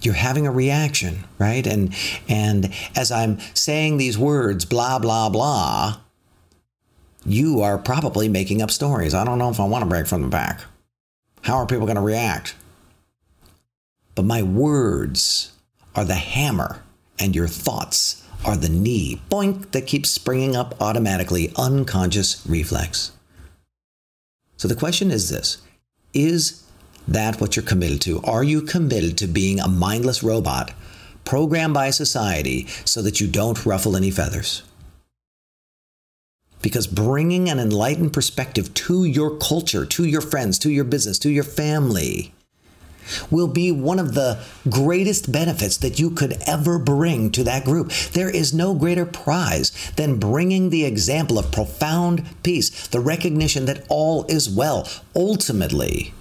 you're 0.00 0.14
having 0.14 0.46
a 0.46 0.50
reaction, 0.50 1.24
right? 1.38 1.66
And 1.66 1.94
and 2.28 2.72
as 2.94 3.10
I'm 3.10 3.38
saying 3.54 3.96
these 3.96 4.18
words, 4.18 4.64
blah 4.64 4.98
blah 4.98 5.28
blah, 5.28 5.98
you 7.24 7.60
are 7.60 7.78
probably 7.78 8.28
making 8.28 8.62
up 8.62 8.70
stories. 8.70 9.14
I 9.14 9.24
don't 9.24 9.38
know 9.38 9.50
if 9.50 9.60
I 9.60 9.64
want 9.64 9.82
to 9.82 9.88
break 9.88 10.06
from 10.06 10.22
the 10.22 10.28
pack. 10.28 10.60
How 11.42 11.56
are 11.56 11.66
people 11.66 11.86
going 11.86 11.96
to 11.96 12.02
react? 12.02 12.54
But 14.14 14.24
my 14.24 14.42
words 14.42 15.52
are 15.94 16.04
the 16.04 16.14
hammer, 16.14 16.82
and 17.18 17.34
your 17.34 17.48
thoughts 17.48 18.22
are 18.44 18.56
the 18.56 18.68
knee, 18.68 19.20
boink, 19.30 19.72
that 19.72 19.86
keeps 19.86 20.10
springing 20.10 20.54
up 20.54 20.80
automatically, 20.80 21.52
unconscious 21.56 22.46
reflex. 22.46 23.12
So 24.56 24.68
the 24.68 24.76
question 24.76 25.10
is 25.10 25.28
this 25.28 25.58
Is 26.14 26.62
that 27.08 27.40
what 27.40 27.56
you're 27.56 27.64
committed 27.64 28.00
to? 28.02 28.20
Are 28.22 28.44
you 28.44 28.62
committed 28.62 29.18
to 29.18 29.26
being 29.26 29.60
a 29.60 29.68
mindless 29.68 30.22
robot 30.22 30.72
programmed 31.24 31.74
by 31.74 31.90
society 31.90 32.66
so 32.84 33.02
that 33.02 33.20
you 33.20 33.26
don't 33.26 33.66
ruffle 33.66 33.96
any 33.96 34.10
feathers? 34.10 34.62
Because 36.62 36.86
bringing 36.86 37.48
an 37.48 37.58
enlightened 37.58 38.12
perspective 38.12 38.72
to 38.74 39.04
your 39.04 39.36
culture, 39.38 39.84
to 39.84 40.04
your 40.04 40.20
friends, 40.20 40.58
to 40.60 40.70
your 40.70 40.84
business, 40.84 41.18
to 41.20 41.30
your 41.30 41.44
family, 41.44 42.32
will 43.30 43.48
be 43.48 43.72
one 43.72 43.98
of 43.98 44.14
the 44.14 44.38
greatest 44.68 45.30
benefits 45.30 45.76
that 45.78 45.98
you 45.98 46.10
could 46.10 46.36
ever 46.46 46.78
bring 46.78 47.30
to 47.32 47.44
that 47.44 47.64
group. 47.64 47.90
There 48.12 48.30
is 48.30 48.54
no 48.54 48.74
greater 48.74 49.06
prize 49.06 49.72
than 49.96 50.18
bringing 50.18 50.70
the 50.70 50.84
example 50.84 51.38
of 51.38 51.52
profound 51.52 52.24
peace, 52.42 52.86
the 52.88 53.00
recognition 53.00 53.66
that 53.66 53.84
all 53.88 54.24
is 54.28 54.48
well. 54.48 54.88
Ultimately, 55.14 56.12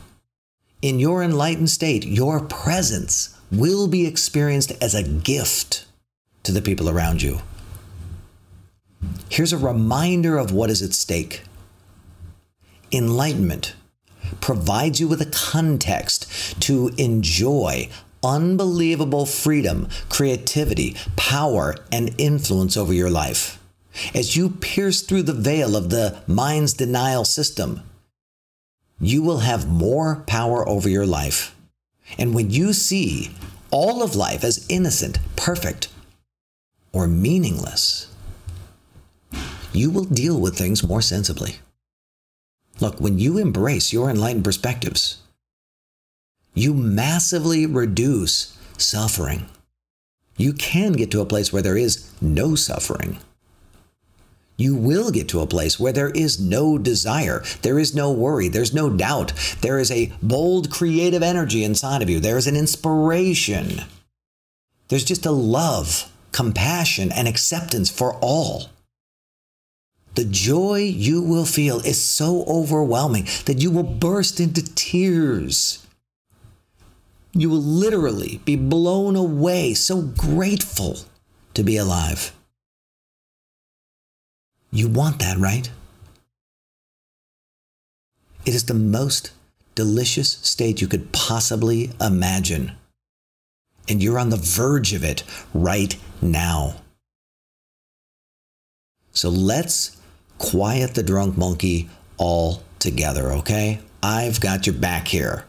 in 0.82 1.00
your 1.00 1.24
enlightened 1.24 1.70
state, 1.70 2.06
your 2.06 2.40
presence 2.42 3.36
will 3.52 3.88
be 3.88 4.06
experienced 4.06 4.72
as 4.82 4.94
a 4.94 5.04
gift 5.04 5.86
to 6.44 6.52
the 6.52 6.62
people 6.62 6.90
around 6.90 7.22
you. 7.22 7.42
Here's 9.30 9.54
a 9.54 9.58
reminder 9.58 10.38
of 10.38 10.52
what 10.52 10.70
is 10.70 10.82
at 10.82 10.94
stake. 10.94 11.44
Enlightenment 12.92 13.76
provides 14.42 15.00
you 15.00 15.08
with 15.08 15.22
a 15.22 15.26
context 15.26 16.62
to 16.62 16.92
enjoy 16.98 17.90
unbelievable 18.24 19.26
freedom, 19.26 19.88
creativity, 20.10 20.96
power, 21.16 21.76
and 21.92 22.14
influence 22.18 22.76
over 22.76 22.94
your 22.94 23.10
life. 23.10 23.62
As 24.14 24.36
you 24.36 24.50
pierce 24.50 25.02
through 25.02 25.24
the 25.24 25.34
veil 25.34 25.76
of 25.76 25.90
the 25.90 26.22
mind's 26.28 26.74
denial 26.74 27.24
system, 27.24 27.82
you 29.00 29.22
will 29.22 29.40
have 29.40 29.68
more 29.68 30.24
power 30.28 30.68
over 30.68 30.90
your 30.90 31.06
life. 31.06 31.56
And 32.18 32.34
when 32.34 32.50
you 32.50 32.74
see 32.74 33.32
all 33.72 34.04
of 34.04 34.16
life 34.16 34.44
as 34.44 34.66
innocent, 34.70 35.20
perfect, 35.36 35.90
or 36.92 37.08
meaningless, 37.08 38.14
you 39.74 39.92
will 39.92 40.06
deal 40.06 40.40
with 40.40 40.58
things 40.58 40.88
more 40.88 41.02
sensibly. 41.02 41.58
Look, 42.80 43.00
when 43.00 43.20
you 43.20 43.38
embrace 43.38 43.94
your 43.94 44.10
enlightened 44.10 44.44
perspectives, 44.44 45.22
you 46.54 46.74
massively 46.74 47.66
reduce 47.66 48.58
suffering. 48.78 49.46
You 50.38 50.54
can 50.54 50.94
get 50.94 51.12
to 51.12 51.22
a 51.22 51.26
place 51.26 51.54
where 51.54 51.62
there 51.62 51.78
is 51.78 52.12
no 52.22 52.56
suffering 52.56 53.20
you 54.58 54.76
will 54.76 55.12
get 55.12 55.28
to 55.30 55.42
a 55.42 55.48
place 55.48 55.80
where 55.80 55.92
there 55.92 56.12
is 56.12 56.40
no 56.40 56.78
desire, 56.78 57.44
there 57.62 57.78
is 57.78 57.94
no 57.94 58.12
worry, 58.12 58.48
there's 58.48 58.74
no 58.74 58.90
doubt. 58.90 59.34
There 59.62 59.80
is 59.80 59.92
a 59.92 60.14
bold 60.22 60.72
creative 60.72 61.24
energy 61.24 61.64
inside 61.64 62.02
of 62.02 62.10
you, 62.10 62.20
there 62.20 62.38
is 62.38 62.48
an 62.48 62.56
inspiration. 62.56 63.82
There's 64.88 65.04
just 65.04 65.26
a 65.26 65.32
love, 65.32 66.12
compassion, 66.32 67.12
and 67.12 67.28
acceptance 67.28 67.90
for 67.90 68.16
all. 68.22 68.70
The 70.16 70.26
joy 70.26 70.80
you 70.80 71.22
will 71.22 71.46
feel 71.46 71.80
is 71.82 72.02
so 72.02 72.46
overwhelming 72.48 73.28
that 73.46 73.62
you 73.62 73.70
will 73.70 73.84
burst 73.84 74.40
into 74.40 74.64
tears. 74.76 75.86
You 77.34 77.50
will 77.50 77.62
literally 77.62 78.40
be 78.46 78.56
blown 78.56 79.18
away, 79.18 79.74
so 79.74 80.02
grateful 80.02 81.00
to 81.54 81.64
be 81.64 81.76
alive. 81.76 82.32
You 84.72 84.88
want 84.88 85.20
that, 85.20 85.38
right? 85.38 85.70
It 88.46 88.56
is 88.56 88.66
the 88.66 88.74
most 88.74 89.32
delicious 89.74 90.34
state 90.44 90.80
you 90.80 90.88
could 90.88 91.12
possibly 91.12 91.92
imagine. 92.00 92.72
And 93.90 94.02
you're 94.02 94.20
on 94.20 94.30
the 94.30 94.38
verge 94.38 94.94
of 94.94 95.04
it 95.04 95.24
right 95.54 95.98
now. 96.22 96.76
So 99.12 99.30
let's 99.30 99.95
quiet 100.38 100.96
the 100.96 101.04
drunk 101.04 101.38
monkey 101.38 101.90
all 102.18 102.64
together, 102.80 103.32
okay? 103.32 103.80
I've 104.04 104.40
got 104.40 104.68
your 104.68 104.76
back 104.76 105.08
here. 105.08 105.46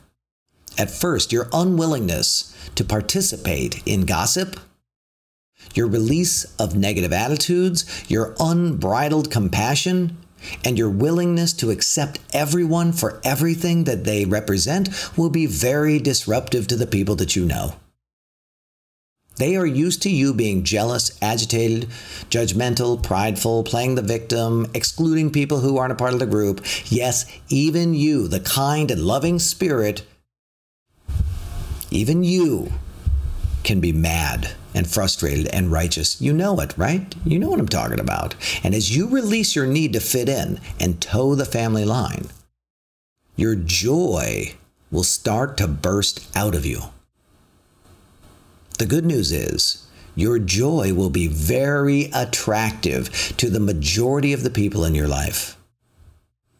At 0.78 0.90
first, 0.90 1.32
your 1.32 1.48
unwillingness 1.52 2.52
to 2.74 2.84
participate 2.84 3.82
in 3.86 4.04
gossip 4.06 4.60
your 5.74 5.86
release 5.86 6.44
of 6.58 6.76
negative 6.76 7.12
attitudes, 7.12 8.04
your 8.08 8.34
unbridled 8.40 9.30
compassion, 9.30 10.16
and 10.64 10.78
your 10.78 10.90
willingness 10.90 11.52
to 11.54 11.70
accept 11.70 12.20
everyone 12.32 12.92
for 12.92 13.20
everything 13.24 13.84
that 13.84 14.04
they 14.04 14.24
represent 14.24 14.88
will 15.16 15.30
be 15.30 15.46
very 15.46 15.98
disruptive 15.98 16.66
to 16.68 16.76
the 16.76 16.86
people 16.86 17.16
that 17.16 17.34
you 17.34 17.44
know. 17.44 17.74
They 19.36 19.56
are 19.56 19.66
used 19.66 20.02
to 20.02 20.10
you 20.10 20.32
being 20.32 20.64
jealous, 20.64 21.16
agitated, 21.20 21.88
judgmental, 22.30 23.02
prideful, 23.02 23.64
playing 23.64 23.94
the 23.94 24.02
victim, 24.02 24.66
excluding 24.72 25.30
people 25.30 25.60
who 25.60 25.76
aren't 25.76 25.92
a 25.92 25.96
part 25.96 26.14
of 26.14 26.20
the 26.20 26.26
group. 26.26 26.64
Yes, 26.86 27.26
even 27.48 27.92
you, 27.94 28.28
the 28.28 28.40
kind 28.40 28.90
and 28.90 29.02
loving 29.02 29.38
spirit, 29.38 30.06
even 31.90 32.24
you 32.24 32.72
can 33.62 33.80
be 33.80 33.92
mad 33.92 34.52
and 34.74 34.88
frustrated 34.88 35.48
and 35.48 35.72
righteous. 35.72 36.20
You 36.20 36.32
know 36.32 36.58
it, 36.60 36.76
right? 36.78 37.14
You 37.24 37.38
know 37.38 37.50
what 37.50 37.60
I'm 37.60 37.68
talking 37.68 38.00
about. 38.00 38.34
And 38.62 38.74
as 38.74 38.96
you 38.96 39.08
release 39.08 39.54
your 39.54 39.66
need 39.66 39.92
to 39.92 40.00
fit 40.00 40.28
in 40.28 40.60
and 40.80 41.00
toe 41.00 41.34
the 41.34 41.44
family 41.44 41.84
line, 41.84 42.28
your 43.34 43.54
joy 43.54 44.54
will 44.90 45.04
start 45.04 45.56
to 45.58 45.68
burst 45.68 46.26
out 46.36 46.54
of 46.54 46.64
you. 46.64 46.80
The 48.78 48.86
good 48.86 49.06
news 49.06 49.32
is, 49.32 49.86
your 50.14 50.38
joy 50.38 50.92
will 50.92 51.10
be 51.10 51.28
very 51.28 52.10
attractive 52.14 53.10
to 53.38 53.48
the 53.48 53.60
majority 53.60 54.32
of 54.32 54.42
the 54.42 54.50
people 54.50 54.84
in 54.84 54.94
your 54.94 55.08
life. 55.08 55.56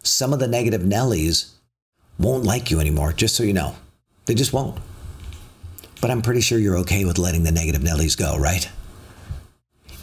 Some 0.03 0.33
of 0.33 0.39
the 0.39 0.49
negative 0.49 0.83
Nellies 0.83 1.53
won't 2.19 2.45
like 2.45 2.71
you 2.71 2.81
anymore, 2.81 3.13
just 3.13 3.37
so 3.37 3.43
you 3.43 3.53
know. 3.53 3.77
They 4.25 4.35
just 4.35 4.53
won't. 4.53 4.79
But 6.01 6.11
I'm 6.11 6.23
pretty 6.23 6.41
sure 6.41 6.59
you're 6.59 6.79
okay 6.79 7.05
with 7.05 7.19
letting 7.19 7.45
the 7.45 7.53
negative 7.53 7.83
Nellies 7.83 8.17
go, 8.17 8.39
right? 8.39 8.71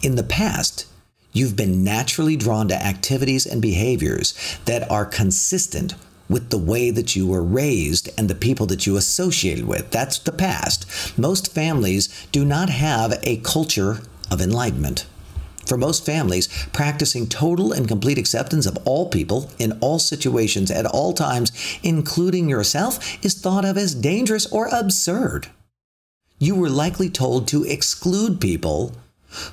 In 0.02 0.14
the 0.14 0.22
past, 0.22 0.86
you've 1.32 1.56
been 1.56 1.82
naturally 1.82 2.36
drawn 2.36 2.68
to 2.68 2.74
activities 2.74 3.46
and 3.46 3.60
behaviors 3.60 4.34
that 4.66 4.88
are 4.90 5.04
consistent 5.04 5.94
with 6.28 6.50
the 6.50 6.58
way 6.58 6.90
that 6.90 7.14
you 7.14 7.26
were 7.26 7.42
raised 7.42 8.08
and 8.18 8.28
the 8.28 8.34
people 8.34 8.66
that 8.66 8.86
you 8.86 8.96
associated 8.96 9.66
with. 9.66 9.90
That's 9.90 10.18
the 10.18 10.32
past. 10.32 10.86
Most 11.18 11.52
families 11.52 12.08
do 12.32 12.44
not 12.44 12.70
have 12.70 13.18
a 13.22 13.38
culture 13.38 14.00
of 14.30 14.40
enlightenment. 14.40 15.06
For 15.66 15.78
most 15.78 16.04
families, 16.04 16.48
practicing 16.72 17.26
total 17.26 17.72
and 17.72 17.88
complete 17.88 18.18
acceptance 18.18 18.66
of 18.66 18.78
all 18.84 19.08
people 19.08 19.50
in 19.58 19.72
all 19.80 19.98
situations 19.98 20.70
at 20.70 20.86
all 20.86 21.12
times, 21.14 21.52
including 21.82 22.48
yourself, 22.48 23.24
is 23.24 23.34
thought 23.34 23.64
of 23.64 23.78
as 23.78 23.94
dangerous 23.94 24.46
or 24.52 24.68
absurd. 24.68 25.48
You 26.38 26.54
were 26.54 26.68
likely 26.68 27.08
told 27.08 27.48
to 27.48 27.64
exclude 27.64 28.40
people 28.40 28.92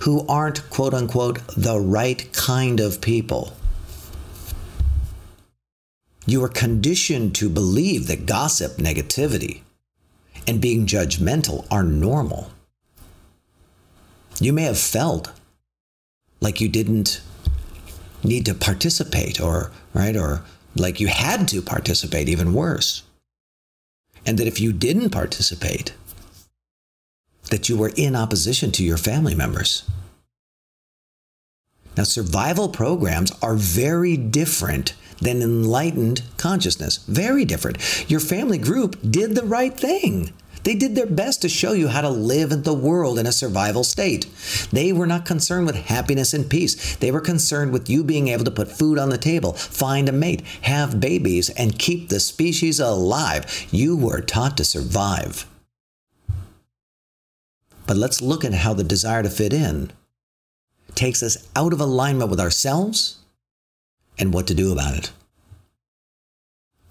who 0.01 0.25
aren't, 0.27 0.69
quote 0.69 0.93
unquote, 0.93 1.39
the 1.55 1.79
right 1.79 2.31
kind 2.33 2.79
of 2.79 3.01
people. 3.01 3.53
You 6.25 6.43
are 6.43 6.49
conditioned 6.49 7.35
to 7.35 7.49
believe 7.49 8.07
that 8.07 8.25
gossip, 8.25 8.77
negativity, 8.77 9.61
and 10.47 10.61
being 10.61 10.85
judgmental 10.85 11.65
are 11.71 11.83
normal. 11.83 12.51
You 14.39 14.53
may 14.53 14.63
have 14.63 14.79
felt 14.79 15.31
like 16.39 16.61
you 16.61 16.69
didn't 16.69 17.21
need 18.23 18.45
to 18.45 18.53
participate 18.53 19.39
or 19.39 19.71
right 19.93 20.15
or 20.15 20.43
like 20.75 20.99
you 20.99 21.07
had 21.07 21.47
to 21.49 21.61
participate 21.61 22.29
even 22.29 22.53
worse. 22.53 23.03
And 24.25 24.37
that 24.37 24.47
if 24.47 24.59
you 24.59 24.71
didn't 24.71 25.09
participate, 25.09 25.93
that 27.49 27.67
you 27.67 27.75
were 27.75 27.91
in 27.95 28.15
opposition 28.15 28.71
to 28.73 28.83
your 28.83 28.97
family 28.97 29.35
members. 29.35 29.83
Now, 31.97 32.03
survival 32.03 32.69
programs 32.69 33.31
are 33.41 33.55
very 33.55 34.15
different 34.15 34.93
than 35.21 35.41
enlightened 35.41 36.23
consciousness. 36.37 36.97
Very 37.07 37.45
different. 37.45 38.09
Your 38.09 38.19
family 38.19 38.57
group 38.57 38.97
did 39.09 39.35
the 39.35 39.45
right 39.45 39.73
thing. 39.73 40.33
They 40.63 40.75
did 40.75 40.95
their 40.95 41.07
best 41.07 41.41
to 41.41 41.49
show 41.49 41.73
you 41.73 41.87
how 41.87 42.01
to 42.01 42.09
live 42.09 42.51
in 42.51 42.63
the 42.63 42.73
world 42.73 43.17
in 43.17 43.25
a 43.25 43.31
survival 43.31 43.83
state. 43.83 44.27
They 44.71 44.93
were 44.93 45.07
not 45.07 45.25
concerned 45.25 45.65
with 45.65 45.75
happiness 45.75 46.33
and 46.33 46.49
peace. 46.49 46.95
They 46.97 47.11
were 47.11 47.21
concerned 47.21 47.73
with 47.73 47.89
you 47.89 48.03
being 48.03 48.27
able 48.27 48.45
to 48.45 48.51
put 48.51 48.71
food 48.71 48.99
on 48.99 49.09
the 49.09 49.17
table, 49.17 49.53
find 49.53 50.07
a 50.07 50.11
mate, 50.11 50.41
have 50.61 50.99
babies, 50.99 51.49
and 51.49 51.79
keep 51.79 52.09
the 52.09 52.19
species 52.19 52.79
alive. 52.79 53.67
You 53.71 53.97
were 53.97 54.21
taught 54.21 54.57
to 54.57 54.65
survive. 54.65 55.47
But 57.87 57.97
let's 57.97 58.21
look 58.21 58.45
at 58.45 58.53
how 58.53 58.73
the 58.73 58.83
desire 58.83 59.23
to 59.23 59.29
fit 59.29 59.53
in 59.53 59.91
takes 60.93 61.23
us 61.23 61.47
out 61.55 61.73
of 61.73 61.81
alignment 61.81 62.29
with 62.29 62.39
ourselves 62.39 63.20
and 64.17 64.33
what 64.33 64.47
to 64.47 64.53
do 64.53 64.71
about 64.71 64.95
it. 64.95 65.11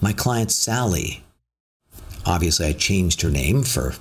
My 0.01 0.13
client 0.13 0.51
Sally, 0.51 1.23
obviously 2.25 2.67
I 2.67 2.73
changed 2.73 3.23
her 3.23 3.31
name 3.31 3.63
for 3.63 3.95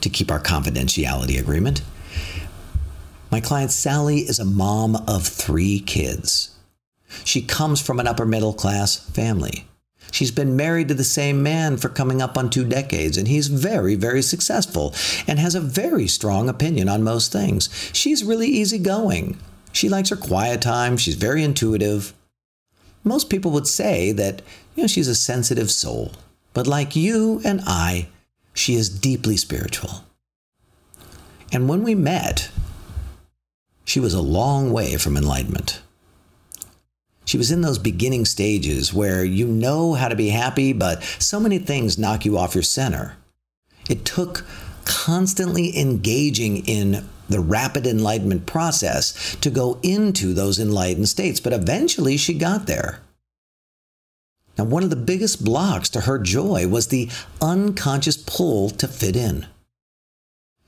to 0.00 0.08
keep 0.08 0.30
our 0.30 0.40
confidentiality 0.40 1.38
agreement. 1.38 1.82
My 3.30 3.40
client 3.40 3.70
Sally 3.70 4.20
is 4.20 4.38
a 4.38 4.44
mom 4.44 4.96
of 5.08 5.26
3 5.26 5.80
kids. 5.80 6.54
She 7.24 7.42
comes 7.42 7.80
from 7.80 8.00
an 8.00 8.06
upper 8.06 8.26
middle 8.26 8.52
class 8.52 8.96
family. 8.96 9.66
She's 10.12 10.30
been 10.30 10.56
married 10.56 10.88
to 10.88 10.94
the 10.94 11.04
same 11.04 11.42
man 11.42 11.76
for 11.76 11.88
coming 11.88 12.22
up 12.22 12.38
on 12.38 12.50
two 12.50 12.64
decades, 12.64 13.18
and 13.18 13.28
he's 13.28 13.48
very, 13.48 13.96
very 13.96 14.22
successful 14.22 14.94
and 15.26 15.38
has 15.38 15.54
a 15.54 15.60
very 15.60 16.06
strong 16.06 16.48
opinion 16.48 16.88
on 16.88 17.02
most 17.02 17.32
things. 17.32 17.68
She's 17.92 18.24
really 18.24 18.48
easygoing. 18.48 19.38
She 19.72 19.88
likes 19.88 20.10
her 20.10 20.16
quiet 20.16 20.62
time, 20.62 20.96
she's 20.96 21.16
very 21.16 21.42
intuitive. 21.42 22.14
Most 23.06 23.30
people 23.30 23.52
would 23.52 23.68
say 23.68 24.10
that, 24.10 24.42
you 24.74 24.82
know, 24.82 24.88
she's 24.88 25.06
a 25.06 25.14
sensitive 25.14 25.70
soul. 25.70 26.10
But 26.52 26.66
like 26.66 26.96
you 26.96 27.40
and 27.44 27.60
I, 27.64 28.08
she 28.52 28.74
is 28.74 28.90
deeply 28.90 29.36
spiritual. 29.36 30.04
And 31.52 31.68
when 31.68 31.84
we 31.84 31.94
met, 31.94 32.50
she 33.84 34.00
was 34.00 34.12
a 34.12 34.20
long 34.20 34.72
way 34.72 34.96
from 34.96 35.16
enlightenment. 35.16 35.80
She 37.24 37.38
was 37.38 37.52
in 37.52 37.60
those 37.60 37.78
beginning 37.78 38.24
stages 38.24 38.92
where 38.92 39.24
you 39.24 39.46
know 39.46 39.94
how 39.94 40.08
to 40.08 40.16
be 40.16 40.30
happy, 40.30 40.72
but 40.72 41.02
so 41.20 41.38
many 41.38 41.58
things 41.58 41.98
knock 41.98 42.24
you 42.24 42.36
off 42.36 42.56
your 42.56 42.62
center. 42.62 43.16
It 43.88 44.04
took 44.04 44.44
constantly 44.84 45.78
engaging 45.78 46.66
in 46.66 47.08
the 47.28 47.40
rapid 47.40 47.86
enlightenment 47.86 48.46
process 48.46 49.36
to 49.36 49.50
go 49.50 49.78
into 49.82 50.32
those 50.32 50.58
enlightened 50.58 51.08
states, 51.08 51.40
but 51.40 51.52
eventually 51.52 52.16
she 52.16 52.34
got 52.34 52.66
there. 52.66 53.00
Now, 54.58 54.64
one 54.64 54.82
of 54.82 54.90
the 54.90 54.96
biggest 54.96 55.44
blocks 55.44 55.88
to 55.90 56.02
her 56.02 56.18
joy 56.18 56.66
was 56.66 56.88
the 56.88 57.10
unconscious 57.42 58.16
pull 58.16 58.70
to 58.70 58.88
fit 58.88 59.14
in. 59.14 59.46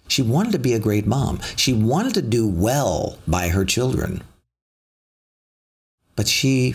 She 0.09 0.23
wanted 0.23 0.53
to 0.53 0.59
be 0.59 0.73
a 0.73 0.79
great 0.79 1.07
mom. 1.07 1.41
She 1.57 1.73
wanted 1.73 2.15
to 2.15 2.23
do 2.23 2.47
well 2.49 3.19
by 3.27 3.49
her 3.49 3.65
children. 3.65 4.23
But 6.17 6.29
she 6.29 6.75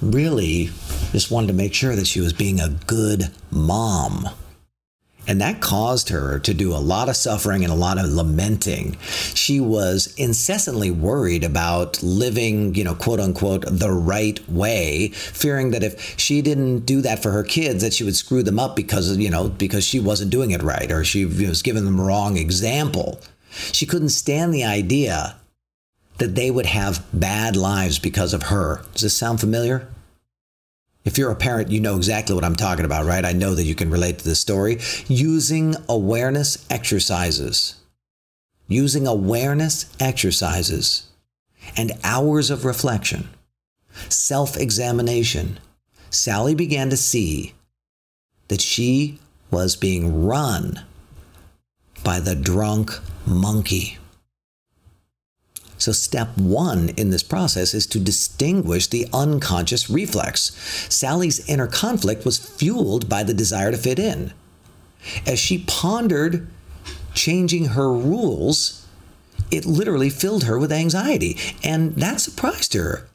really 0.00 0.70
just 1.12 1.30
wanted 1.30 1.48
to 1.48 1.52
make 1.52 1.74
sure 1.74 1.94
that 1.96 2.06
she 2.06 2.20
was 2.20 2.32
being 2.32 2.60
a 2.60 2.76
good 2.86 3.30
mom. 3.50 4.28
And 5.26 5.40
that 5.40 5.60
caused 5.60 6.08
her 6.10 6.38
to 6.40 6.54
do 6.54 6.72
a 6.72 6.78
lot 6.78 7.08
of 7.08 7.16
suffering 7.16 7.64
and 7.64 7.72
a 7.72 7.76
lot 7.76 7.98
of 7.98 8.06
lamenting. 8.06 8.96
She 9.00 9.58
was 9.60 10.14
incessantly 10.16 10.90
worried 10.90 11.42
about 11.42 12.02
living, 12.02 12.74
you 12.74 12.84
know, 12.84 12.94
quote 12.94 13.18
unquote, 13.18 13.64
the 13.66 13.90
right 13.90 14.48
way, 14.48 15.08
fearing 15.08 15.72
that 15.72 15.82
if 15.82 16.18
she 16.18 16.42
didn't 16.42 16.80
do 16.80 17.00
that 17.00 17.22
for 17.22 17.32
her 17.32 17.42
kids, 17.42 17.82
that 17.82 17.92
she 17.92 18.04
would 18.04 18.16
screw 18.16 18.42
them 18.42 18.58
up 18.58 18.76
because, 18.76 19.16
you 19.16 19.30
know, 19.30 19.48
because 19.48 19.84
she 19.84 19.98
wasn't 19.98 20.30
doing 20.30 20.52
it 20.52 20.62
right 20.62 20.92
or 20.92 21.04
she 21.04 21.24
was 21.24 21.62
giving 21.62 21.84
them 21.84 21.96
the 21.96 22.02
wrong 22.02 22.36
example. 22.36 23.20
She 23.50 23.86
couldn't 23.86 24.10
stand 24.10 24.54
the 24.54 24.64
idea 24.64 25.36
that 26.18 26.34
they 26.34 26.50
would 26.50 26.66
have 26.66 27.04
bad 27.12 27.56
lives 27.56 27.98
because 27.98 28.32
of 28.32 28.44
her. 28.44 28.82
Does 28.92 29.02
this 29.02 29.16
sound 29.16 29.40
familiar? 29.40 29.88
If 31.06 31.16
you're 31.16 31.30
a 31.30 31.36
parent, 31.36 31.70
you 31.70 31.78
know 31.78 31.96
exactly 31.96 32.34
what 32.34 32.44
I'm 32.44 32.56
talking 32.56 32.84
about, 32.84 33.06
right? 33.06 33.24
I 33.24 33.32
know 33.32 33.54
that 33.54 33.62
you 33.62 33.76
can 33.76 33.90
relate 33.90 34.18
to 34.18 34.24
this 34.24 34.40
story. 34.40 34.80
Using 35.06 35.76
awareness 35.88 36.66
exercises. 36.68 37.76
Using 38.66 39.06
awareness 39.06 39.86
exercises 40.00 41.08
and 41.76 41.92
hours 42.02 42.50
of 42.50 42.64
reflection, 42.64 43.28
self 44.08 44.56
examination, 44.56 45.60
Sally 46.10 46.56
began 46.56 46.90
to 46.90 46.96
see 46.96 47.54
that 48.48 48.60
she 48.60 49.20
was 49.52 49.76
being 49.76 50.26
run 50.26 50.84
by 52.02 52.18
the 52.18 52.34
drunk 52.34 52.90
monkey. 53.24 53.98
So, 55.78 55.92
step 55.92 56.36
one 56.38 56.90
in 56.90 57.10
this 57.10 57.22
process 57.22 57.74
is 57.74 57.86
to 57.88 58.00
distinguish 58.00 58.86
the 58.86 59.08
unconscious 59.12 59.90
reflex. 59.90 60.52
Sally's 60.88 61.46
inner 61.48 61.66
conflict 61.66 62.24
was 62.24 62.38
fueled 62.38 63.08
by 63.08 63.22
the 63.22 63.34
desire 63.34 63.70
to 63.70 63.76
fit 63.76 63.98
in. 63.98 64.32
As 65.26 65.38
she 65.38 65.64
pondered 65.66 66.46
changing 67.14 67.66
her 67.66 67.92
rules, 67.92 68.86
it 69.50 69.66
literally 69.66 70.10
filled 70.10 70.44
her 70.44 70.58
with 70.58 70.72
anxiety, 70.72 71.36
and 71.62 71.94
that 71.96 72.20
surprised 72.20 72.74
her. 72.74 73.08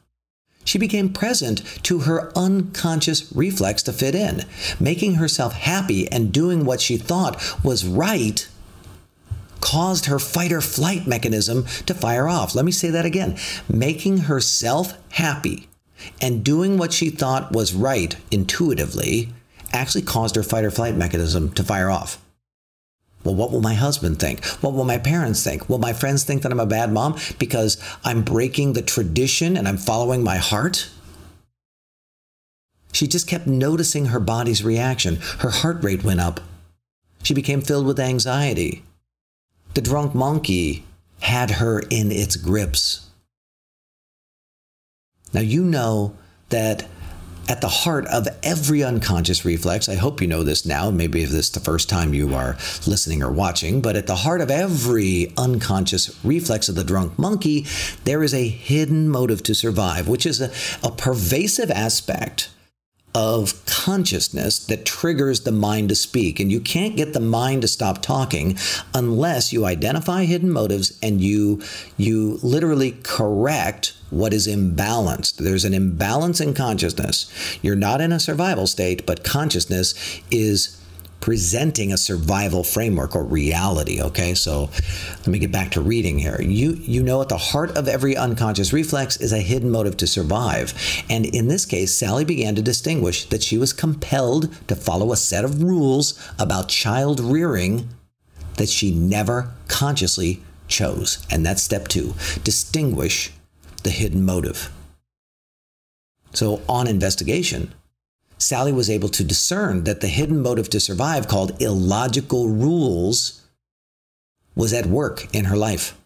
She 0.64 0.78
became 0.78 1.12
present 1.12 1.62
to 1.84 2.00
her 2.00 2.32
unconscious 2.36 3.32
reflex 3.34 3.82
to 3.84 3.92
fit 3.92 4.14
in, 4.14 4.44
making 4.78 5.16
herself 5.16 5.54
happy 5.54 6.10
and 6.10 6.32
doing 6.32 6.64
what 6.64 6.80
she 6.80 6.96
thought 6.96 7.42
was 7.64 7.84
right 7.84 8.46
caused 9.62 10.06
her 10.06 10.18
fight 10.18 10.52
or 10.52 10.60
flight 10.60 11.06
mechanism 11.06 11.64
to 11.86 11.94
fire 11.94 12.28
off. 12.28 12.54
Let 12.54 12.66
me 12.66 12.72
say 12.72 12.90
that 12.90 13.06
again. 13.06 13.38
Making 13.72 14.18
herself 14.18 14.98
happy 15.12 15.68
and 16.20 16.44
doing 16.44 16.76
what 16.76 16.92
she 16.92 17.08
thought 17.08 17.52
was 17.52 17.72
right 17.72 18.14
intuitively 18.30 19.30
actually 19.72 20.02
caused 20.02 20.36
her 20.36 20.42
fight 20.42 20.64
or 20.64 20.70
flight 20.70 20.96
mechanism 20.96 21.50
to 21.52 21.64
fire 21.64 21.88
off. 21.88 22.22
Well, 23.24 23.36
what 23.36 23.52
will 23.52 23.60
my 23.60 23.74
husband 23.74 24.18
think? 24.18 24.44
What 24.44 24.74
will 24.74 24.84
my 24.84 24.98
parents 24.98 25.44
think? 25.44 25.68
Will 25.68 25.78
my 25.78 25.92
friends 25.92 26.24
think 26.24 26.42
that 26.42 26.50
I'm 26.50 26.60
a 26.60 26.66
bad 26.66 26.92
mom 26.92 27.16
because 27.38 27.80
I'm 28.04 28.22
breaking 28.22 28.72
the 28.72 28.82
tradition 28.82 29.56
and 29.56 29.68
I'm 29.68 29.76
following 29.76 30.24
my 30.24 30.38
heart? 30.38 30.90
She 32.92 33.06
just 33.06 33.28
kept 33.28 33.46
noticing 33.46 34.06
her 34.06 34.20
body's 34.20 34.64
reaction. 34.64 35.16
Her 35.38 35.50
heart 35.50 35.82
rate 35.84 36.04
went 36.04 36.20
up. 36.20 36.40
She 37.22 37.32
became 37.32 37.62
filled 37.62 37.86
with 37.86 38.00
anxiety. 38.00 38.82
The 39.74 39.80
drunk 39.80 40.14
monkey 40.14 40.84
had 41.20 41.52
her 41.52 41.80
in 41.80 42.12
its 42.12 42.36
grips. 42.36 43.08
Now, 45.32 45.40
you 45.40 45.64
know 45.64 46.14
that 46.50 46.86
at 47.48 47.60
the 47.60 47.68
heart 47.68 48.06
of 48.06 48.28
every 48.42 48.84
unconscious 48.84 49.44
reflex, 49.44 49.88
I 49.88 49.94
hope 49.94 50.20
you 50.20 50.28
know 50.28 50.44
this 50.44 50.66
now, 50.66 50.90
maybe 50.90 51.22
if 51.22 51.30
this 51.30 51.46
is 51.46 51.50
the 51.52 51.60
first 51.60 51.88
time 51.88 52.14
you 52.14 52.34
are 52.34 52.56
listening 52.86 53.22
or 53.22 53.32
watching, 53.32 53.80
but 53.80 53.96
at 53.96 54.06
the 54.06 54.16
heart 54.16 54.40
of 54.40 54.50
every 54.50 55.32
unconscious 55.36 56.18
reflex 56.24 56.68
of 56.68 56.74
the 56.74 56.84
drunk 56.84 57.18
monkey, 57.18 57.66
there 58.04 58.22
is 58.22 58.34
a 58.34 58.46
hidden 58.46 59.08
motive 59.08 59.42
to 59.44 59.54
survive, 59.54 60.06
which 60.06 60.26
is 60.26 60.40
a, 60.40 60.52
a 60.86 60.90
pervasive 60.90 61.70
aspect 61.70 62.50
of 63.14 63.64
consciousness 63.66 64.58
that 64.66 64.86
triggers 64.86 65.40
the 65.40 65.52
mind 65.52 65.90
to 65.90 65.94
speak. 65.94 66.40
And 66.40 66.50
you 66.50 66.60
can't 66.60 66.96
get 66.96 67.12
the 67.12 67.20
mind 67.20 67.62
to 67.62 67.68
stop 67.68 68.00
talking 68.00 68.56
unless 68.94 69.52
you 69.52 69.66
identify 69.66 70.24
hidden 70.24 70.50
motives 70.50 70.98
and 71.02 71.20
you 71.20 71.62
you 71.96 72.38
literally 72.42 72.92
correct 73.02 73.94
what 74.10 74.32
is 74.32 74.46
imbalanced. 74.46 75.36
There's 75.36 75.64
an 75.64 75.74
imbalance 75.74 76.40
in 76.40 76.54
consciousness. 76.54 77.30
You're 77.62 77.76
not 77.76 78.00
in 78.00 78.12
a 78.12 78.20
survival 78.20 78.66
state, 78.66 79.06
but 79.06 79.24
consciousness 79.24 79.94
is 80.30 80.81
presenting 81.22 81.92
a 81.92 81.96
survival 81.96 82.64
framework 82.64 83.16
or 83.16 83.24
reality 83.24 84.02
okay? 84.02 84.34
So 84.34 84.68
let 85.20 85.28
me 85.28 85.38
get 85.38 85.52
back 85.52 85.70
to 85.70 85.80
reading 85.80 86.18
here. 86.18 86.42
You 86.42 86.72
you 86.72 87.02
know 87.02 87.22
at 87.22 87.30
the 87.30 87.38
heart 87.38 87.78
of 87.78 87.88
every 87.88 88.16
unconscious 88.16 88.72
reflex 88.72 89.16
is 89.16 89.32
a 89.32 89.38
hidden 89.38 89.70
motive 89.70 89.96
to 89.98 90.06
survive. 90.06 90.74
And 91.08 91.24
in 91.24 91.48
this 91.48 91.64
case 91.64 91.94
sally 91.94 92.26
began 92.26 92.54
to 92.56 92.62
distinguish 92.62 93.24
that 93.26 93.42
she 93.42 93.56
was 93.56 93.72
compelled 93.72 94.52
to 94.68 94.76
follow 94.76 95.12
a 95.12 95.16
set 95.16 95.44
of 95.44 95.62
rules 95.62 96.18
about 96.38 96.68
child 96.68 97.20
rearing 97.20 97.88
that 98.56 98.68
she 98.68 98.92
never 98.92 99.52
consciously 99.68 100.42
chose. 100.66 101.24
And 101.30 101.46
that's 101.46 101.62
step 101.62 101.88
2 101.88 102.14
distinguish 102.42 103.32
the 103.84 103.90
hidden 103.90 104.24
motive. 104.24 104.70
So 106.34 106.62
on 106.68 106.88
investigation 106.88 107.72
Sally 108.42 108.72
was 108.72 108.90
able 108.90 109.08
to 109.10 109.22
discern 109.22 109.84
that 109.84 110.00
the 110.00 110.08
hidden 110.08 110.42
motive 110.42 110.68
to 110.70 110.80
survive, 110.80 111.28
called 111.28 111.62
illogical 111.62 112.48
rules, 112.48 113.40
was 114.56 114.72
at 114.72 114.86
work 114.86 115.32
in 115.32 115.44
her 115.44 115.56
life. 115.56 115.96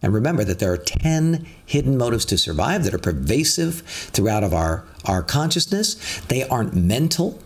And 0.00 0.14
remember 0.14 0.44
that 0.44 0.60
there 0.60 0.72
are 0.72 0.78
10 0.78 1.44
hidden 1.66 1.98
motives 1.98 2.24
to 2.26 2.38
survive 2.38 2.84
that 2.84 2.94
are 2.94 2.98
pervasive 2.98 3.80
throughout 3.80 4.44
of 4.44 4.54
our, 4.54 4.84
our 5.04 5.22
consciousness. 5.22 6.20
They 6.28 6.44
aren't 6.44 6.74
mental. 6.74 7.38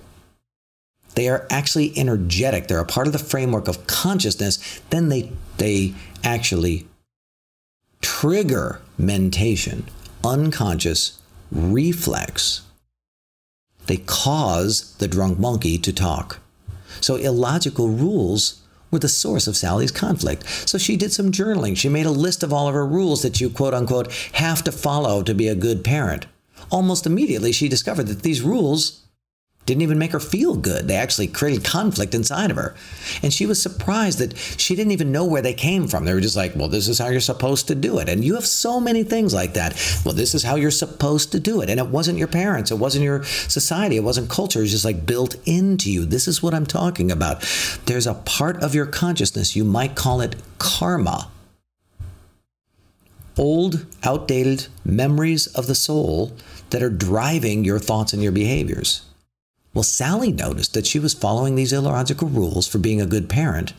They 1.15 1.29
are 1.29 1.47
actually 1.49 1.97
energetic. 1.97 2.69
They're 2.69 2.79
a 2.79 2.85
part 2.85 3.07
of 3.07 3.15
the 3.15 3.19
framework 3.19 3.69
of 3.69 3.87
consciousness. 3.87 4.83
Then 4.91 5.09
they, 5.09 5.33
they 5.57 5.95
actually 6.23 6.87
trigger 8.03 8.83
mentation, 8.99 9.87
unconscious 10.23 11.21
reflex 11.51 12.61
they 13.87 13.99
cause 13.99 14.95
the 14.97 15.09
drunk 15.09 15.39
monkey 15.39 15.79
to 15.79 15.93
talk. 15.93 16.41
So 17.01 17.17
illogical 17.17 17.89
rules 17.89 18.63
were 18.91 18.99
the 18.99 19.09
source 19.09 19.47
of 19.47 19.57
Sally's 19.57 19.91
conflict. 19.91 20.47
So 20.69 20.79
she 20.79 20.97
did 20.97 21.13
some 21.13 21.33
journaling. 21.33 21.77
She 21.77 21.89
made 21.89 22.07
a 22.07 22.11
list 22.11 22.43
of 22.43 22.53
all 22.53 22.69
of 22.69 22.75
her 22.75 22.87
rules 22.87 23.23
that 23.23 23.41
you 23.41 23.51
quote 23.51 23.75
unquote 23.75 24.13
have 24.35 24.63
to 24.65 24.73
follow 24.73 25.23
to 25.23 25.35
be 25.35 25.49
a 25.49 25.55
good 25.55 25.85
parent. 25.85 26.27
Almost 26.71 27.07
immediately, 27.07 27.53
she 27.53 27.69
discovered 27.69 28.07
that 28.07 28.23
these 28.23 28.43
rules 28.43 29.04
didn't 29.67 29.83
even 29.83 29.99
make 29.99 30.13
her 30.13 30.21
feel 30.21 30.57
good. 30.57 30.89
They 30.89 30.97
actually 30.97 31.27
created 31.29 31.65
conflict 31.65 32.15
inside 32.15 32.51
of 32.51 32.57
her. 32.57 32.75
And 33.23 33.33
she 33.33 33.47
was 33.47 33.63
surprised 33.63 34.19
that 34.19 34.37
she 34.37 34.77
didn't 34.77 34.93
even 34.93 35.13
know 35.13 35.25
where 35.25 35.43
they 35.43 35.55
came 35.55 35.89
from. 35.89 36.05
They 36.05 36.13
were 36.13 36.21
just 36.21 36.37
like, 36.37 36.55
well, 36.55 36.69
this 36.69 36.89
is 36.89 36.99
how 36.99 37.09
you're 37.09 37.21
supposed 37.21 37.69
to 37.69 37.75
do 37.75 37.99
it. 37.99 38.09
And 38.09 38.25
you 38.25 38.35
have 38.35 38.47
so 38.47 38.79
many 38.79 39.05
things 39.05 39.33
like 39.33 39.55
that. 39.55 39.75
Well, 40.05 40.15
this 40.15 40.35
is 40.35 40.43
how 40.43 40.57
you're 40.57 40.71
supposed 40.71 41.33
to 41.33 41.41
do 41.41 41.63
it. 41.63 41.71
And 41.71 41.81
it 41.81 41.89
wasn't 41.89 42.19
your 42.19 42.29
parents, 42.29 42.71
it 42.71 42.79
wasn't 42.79 43.05
your 43.05 43.25
society, 43.25 43.97
it 43.97 44.05
wasn't 44.05 44.29
culture. 44.29 44.63
It's 44.63 44.73
just 44.73 44.85
like 44.85 45.07
built 45.07 45.37
into 45.47 45.91
you. 45.91 46.05
This 46.05 46.29
is 46.29 46.43
what 46.43 46.55
I'm 46.55 46.67
talking 46.67 47.11
about. 47.11 47.41
There's 47.87 48.07
a 48.07 48.15
part 48.15 48.63
of 48.63 48.75
your 48.75 48.87
consciousness, 48.87 49.57
you 49.57 49.65
might 49.65 49.95
call 49.95 50.21
it 50.21 50.37
karma. 50.59 51.31
Old, 53.37 53.87
outdated 54.05 54.69
memories 54.85 55.49
of 55.49 55.67
the 55.67 55.75
soul 55.75 56.33
that 56.71 56.83
are 56.83 56.91
driving 56.91 57.65
your 57.65 57.81
thoughts 57.81 58.13
and 58.13 58.23
your 58.23 58.31
behaviors. 58.31 59.03
Well, 59.75 59.83
Sally 59.83 60.31
noticed 60.31 60.73
that 60.75 60.87
she 60.87 61.01
was 61.01 61.15
following 61.15 61.57
these 61.57 61.73
illogical 61.73 62.29
rules 62.29 62.69
for 62.69 62.79
being 62.79 63.01
a 63.01 63.07
good 63.07 63.29
parent 63.29 63.73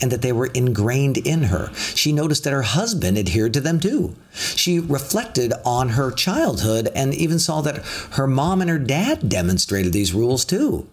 and 0.00 0.10
that 0.10 0.22
they 0.22 0.32
were 0.32 0.46
ingrained 0.46 1.18
in 1.18 1.44
her. 1.44 1.70
She 1.74 2.10
noticed 2.12 2.44
that 2.44 2.52
her 2.52 2.62
husband 2.62 3.18
adhered 3.18 3.52
to 3.54 3.60
them 3.60 3.78
too. 3.78 4.16
She 4.32 4.78
reflected 4.78 5.52
on 5.64 5.90
her 5.90 6.10
childhood 6.10 6.88
and 6.94 7.12
even 7.12 7.38
saw 7.38 7.60
that 7.60 7.84
her 8.12 8.26
mom 8.26 8.62
and 8.62 8.70
her 8.70 8.78
dad 8.78 9.28
demonstrated 9.28 9.92
these 9.92 10.14
rules 10.14 10.46
too 10.46 10.88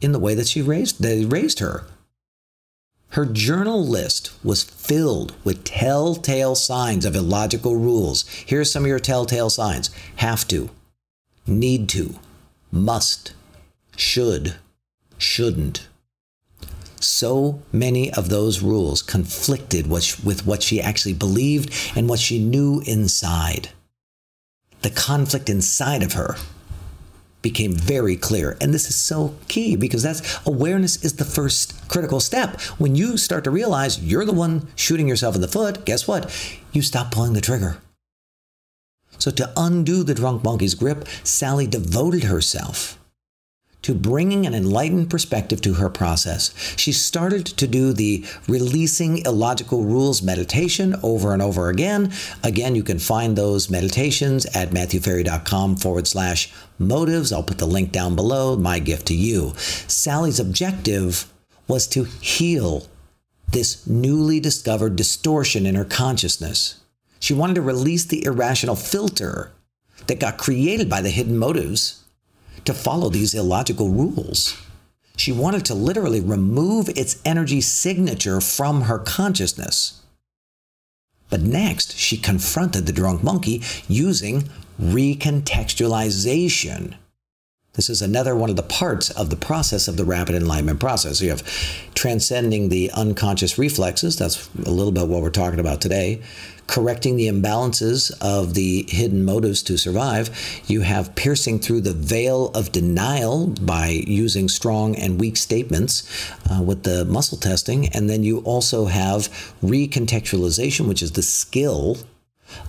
in 0.00 0.12
the 0.12 0.18
way 0.18 0.34
that 0.34 0.46
she 0.46 0.62
raised 0.62 1.02
they 1.02 1.24
raised 1.24 1.58
her. 1.60 1.84
Her 3.12 3.24
journal 3.24 3.84
list 3.86 4.32
was 4.44 4.62
filled 4.62 5.34
with 5.42 5.64
telltale 5.64 6.54
signs 6.54 7.06
of 7.06 7.16
illogical 7.16 7.74
rules. 7.76 8.28
Here's 8.28 8.70
some 8.70 8.84
of 8.84 8.88
your 8.88 8.98
telltale 8.98 9.48
signs 9.48 9.90
have 10.16 10.46
to, 10.48 10.68
need 11.46 11.88
to, 11.90 12.16
must, 12.70 13.32
should, 13.98 14.54
shouldn't. 15.18 15.88
So 17.00 17.62
many 17.72 18.12
of 18.12 18.28
those 18.28 18.62
rules 18.62 19.02
conflicted 19.02 19.88
with 19.88 20.46
what 20.46 20.62
she 20.62 20.80
actually 20.80 21.14
believed 21.14 21.72
and 21.96 22.08
what 22.08 22.20
she 22.20 22.38
knew 22.38 22.80
inside. 22.86 23.70
The 24.82 24.90
conflict 24.90 25.50
inside 25.50 26.02
of 26.02 26.12
her 26.12 26.36
became 27.42 27.72
very 27.72 28.16
clear. 28.16 28.56
And 28.60 28.72
this 28.72 28.88
is 28.88 28.96
so 28.96 29.34
key 29.48 29.76
because 29.76 30.02
that's 30.02 30.40
awareness 30.46 31.04
is 31.04 31.14
the 31.14 31.24
first 31.24 31.88
critical 31.88 32.20
step. 32.20 32.60
When 32.78 32.94
you 32.94 33.16
start 33.16 33.44
to 33.44 33.50
realize 33.50 34.02
you're 34.02 34.24
the 34.24 34.32
one 34.32 34.68
shooting 34.76 35.08
yourself 35.08 35.34
in 35.34 35.40
the 35.40 35.48
foot, 35.48 35.84
guess 35.84 36.06
what? 36.06 36.30
You 36.72 36.82
stop 36.82 37.10
pulling 37.10 37.32
the 37.32 37.40
trigger. 37.40 37.78
So, 39.18 39.32
to 39.32 39.52
undo 39.56 40.04
the 40.04 40.14
drunk 40.14 40.44
monkey's 40.44 40.76
grip, 40.76 41.08
Sally 41.24 41.66
devoted 41.66 42.24
herself 42.24 42.97
to 43.82 43.94
bringing 43.94 44.46
an 44.46 44.54
enlightened 44.54 45.08
perspective 45.08 45.60
to 45.62 45.74
her 45.74 45.88
process. 45.88 46.52
She 46.76 46.92
started 46.92 47.46
to 47.46 47.66
do 47.66 47.92
the 47.92 48.24
releasing 48.48 49.18
illogical 49.18 49.84
rules 49.84 50.22
meditation 50.22 50.96
over 51.02 51.32
and 51.32 51.40
over 51.40 51.68
again. 51.68 52.12
Again, 52.42 52.74
you 52.74 52.82
can 52.82 52.98
find 52.98 53.36
those 53.36 53.70
meditations 53.70 54.46
at 54.46 54.70
matthewferry.com 54.70 55.76
forward 55.76 56.06
slash 56.06 56.52
motives. 56.78 57.32
I'll 57.32 57.42
put 57.42 57.58
the 57.58 57.66
link 57.66 57.92
down 57.92 58.16
below, 58.16 58.56
my 58.56 58.78
gift 58.78 59.06
to 59.08 59.14
you. 59.14 59.52
Sally's 59.56 60.40
objective 60.40 61.32
was 61.68 61.86
to 61.88 62.04
heal 62.04 62.86
this 63.50 63.86
newly 63.86 64.40
discovered 64.40 64.96
distortion 64.96 65.66
in 65.66 65.74
her 65.74 65.84
consciousness. 65.84 66.80
She 67.20 67.34
wanted 67.34 67.54
to 67.54 67.62
release 67.62 68.04
the 68.04 68.24
irrational 68.24 68.76
filter 68.76 69.52
that 70.06 70.20
got 70.20 70.38
created 70.38 70.88
by 70.88 71.00
the 71.00 71.10
hidden 71.10 71.36
motives 71.36 72.04
to 72.68 72.74
follow 72.74 73.08
these 73.08 73.34
illogical 73.34 73.88
rules. 73.88 74.56
She 75.16 75.32
wanted 75.32 75.64
to 75.64 75.74
literally 75.74 76.20
remove 76.20 76.90
its 76.90 77.18
energy 77.24 77.62
signature 77.62 78.42
from 78.42 78.82
her 78.82 78.98
consciousness. 78.98 80.02
But 81.30 81.40
next, 81.40 81.96
she 81.96 82.18
confronted 82.18 82.84
the 82.84 82.92
drunk 82.92 83.24
monkey 83.24 83.62
using 83.88 84.50
recontextualization. 84.80 86.96
This 87.78 87.88
is 87.88 88.02
another 88.02 88.34
one 88.34 88.50
of 88.50 88.56
the 88.56 88.64
parts 88.64 89.08
of 89.10 89.30
the 89.30 89.36
process 89.36 89.86
of 89.86 89.96
the 89.96 90.04
rapid 90.04 90.34
enlightenment 90.34 90.80
process. 90.80 91.20
You 91.20 91.30
have 91.30 91.44
transcending 91.94 92.70
the 92.70 92.90
unconscious 92.90 93.56
reflexes. 93.56 94.16
That's 94.16 94.50
a 94.66 94.70
little 94.70 94.90
bit 94.90 95.06
what 95.06 95.22
we're 95.22 95.30
talking 95.30 95.60
about 95.60 95.80
today. 95.80 96.20
Correcting 96.66 97.14
the 97.14 97.28
imbalances 97.28 98.10
of 98.20 98.54
the 98.54 98.84
hidden 98.88 99.24
motives 99.24 99.62
to 99.62 99.78
survive. 99.78 100.28
You 100.66 100.80
have 100.80 101.14
piercing 101.14 101.60
through 101.60 101.82
the 101.82 101.92
veil 101.92 102.48
of 102.48 102.72
denial 102.72 103.46
by 103.46 104.02
using 104.08 104.48
strong 104.48 104.96
and 104.96 105.20
weak 105.20 105.36
statements 105.36 106.02
uh, 106.50 106.60
with 106.60 106.82
the 106.82 107.04
muscle 107.04 107.38
testing. 107.38 107.86
And 107.90 108.10
then 108.10 108.24
you 108.24 108.40
also 108.40 108.86
have 108.86 109.28
recontextualization, 109.62 110.88
which 110.88 111.00
is 111.00 111.12
the 111.12 111.22
skill 111.22 111.98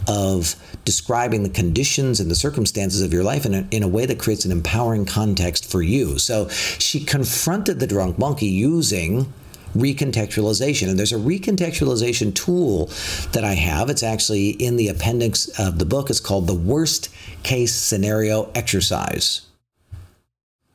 of 0.07 0.55
describing 0.85 1.43
the 1.43 1.49
conditions 1.49 2.19
and 2.19 2.29
the 2.29 2.35
circumstances 2.35 3.01
of 3.01 3.13
your 3.13 3.23
life 3.23 3.45
in 3.45 3.53
a, 3.53 3.67
in 3.71 3.83
a 3.83 3.87
way 3.87 4.05
that 4.05 4.19
creates 4.19 4.45
an 4.45 4.51
empowering 4.51 5.05
context 5.05 5.69
for 5.69 5.81
you. 5.81 6.17
So 6.17 6.47
she 6.49 6.99
confronted 6.99 7.79
the 7.79 7.87
drunk 7.87 8.17
monkey 8.17 8.47
using 8.47 9.31
recontextualization. 9.75 10.89
And 10.89 10.97
there's 10.97 11.13
a 11.13 11.17
recontextualization 11.17 12.33
tool 12.33 12.87
that 13.33 13.43
I 13.43 13.53
have. 13.53 13.89
It's 13.89 14.03
actually 14.03 14.49
in 14.49 14.77
the 14.77 14.87
appendix 14.87 15.47
of 15.59 15.79
the 15.79 15.85
book. 15.85 16.09
It's 16.09 16.19
called 16.19 16.47
the 16.47 16.55
worst 16.55 17.09
case 17.43 17.73
scenario 17.73 18.49
exercise. 18.55 19.41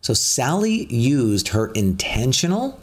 So 0.01 0.15
Sally 0.15 0.87
used 0.93 1.49
her 1.49 1.69
intentional 1.69 2.79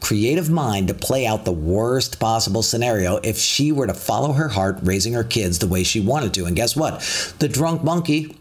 creative 0.00 0.50
mind 0.50 0.88
to 0.88 0.94
play 0.94 1.26
out 1.26 1.44
the 1.44 1.52
worst 1.52 2.20
possible 2.20 2.62
scenario 2.62 3.16
if 3.18 3.38
she 3.38 3.72
were 3.72 3.86
to 3.86 3.94
follow 3.94 4.32
her 4.32 4.48
heart, 4.48 4.78
raising 4.82 5.12
her 5.12 5.24
kids 5.24 5.58
the 5.58 5.66
way 5.66 5.82
she 5.82 6.00
wanted 6.00 6.34
to. 6.34 6.44
And 6.44 6.56
guess 6.56 6.76
what? 6.76 7.00
The 7.38 7.48
drunk 7.48 7.84
monkey 7.84 8.36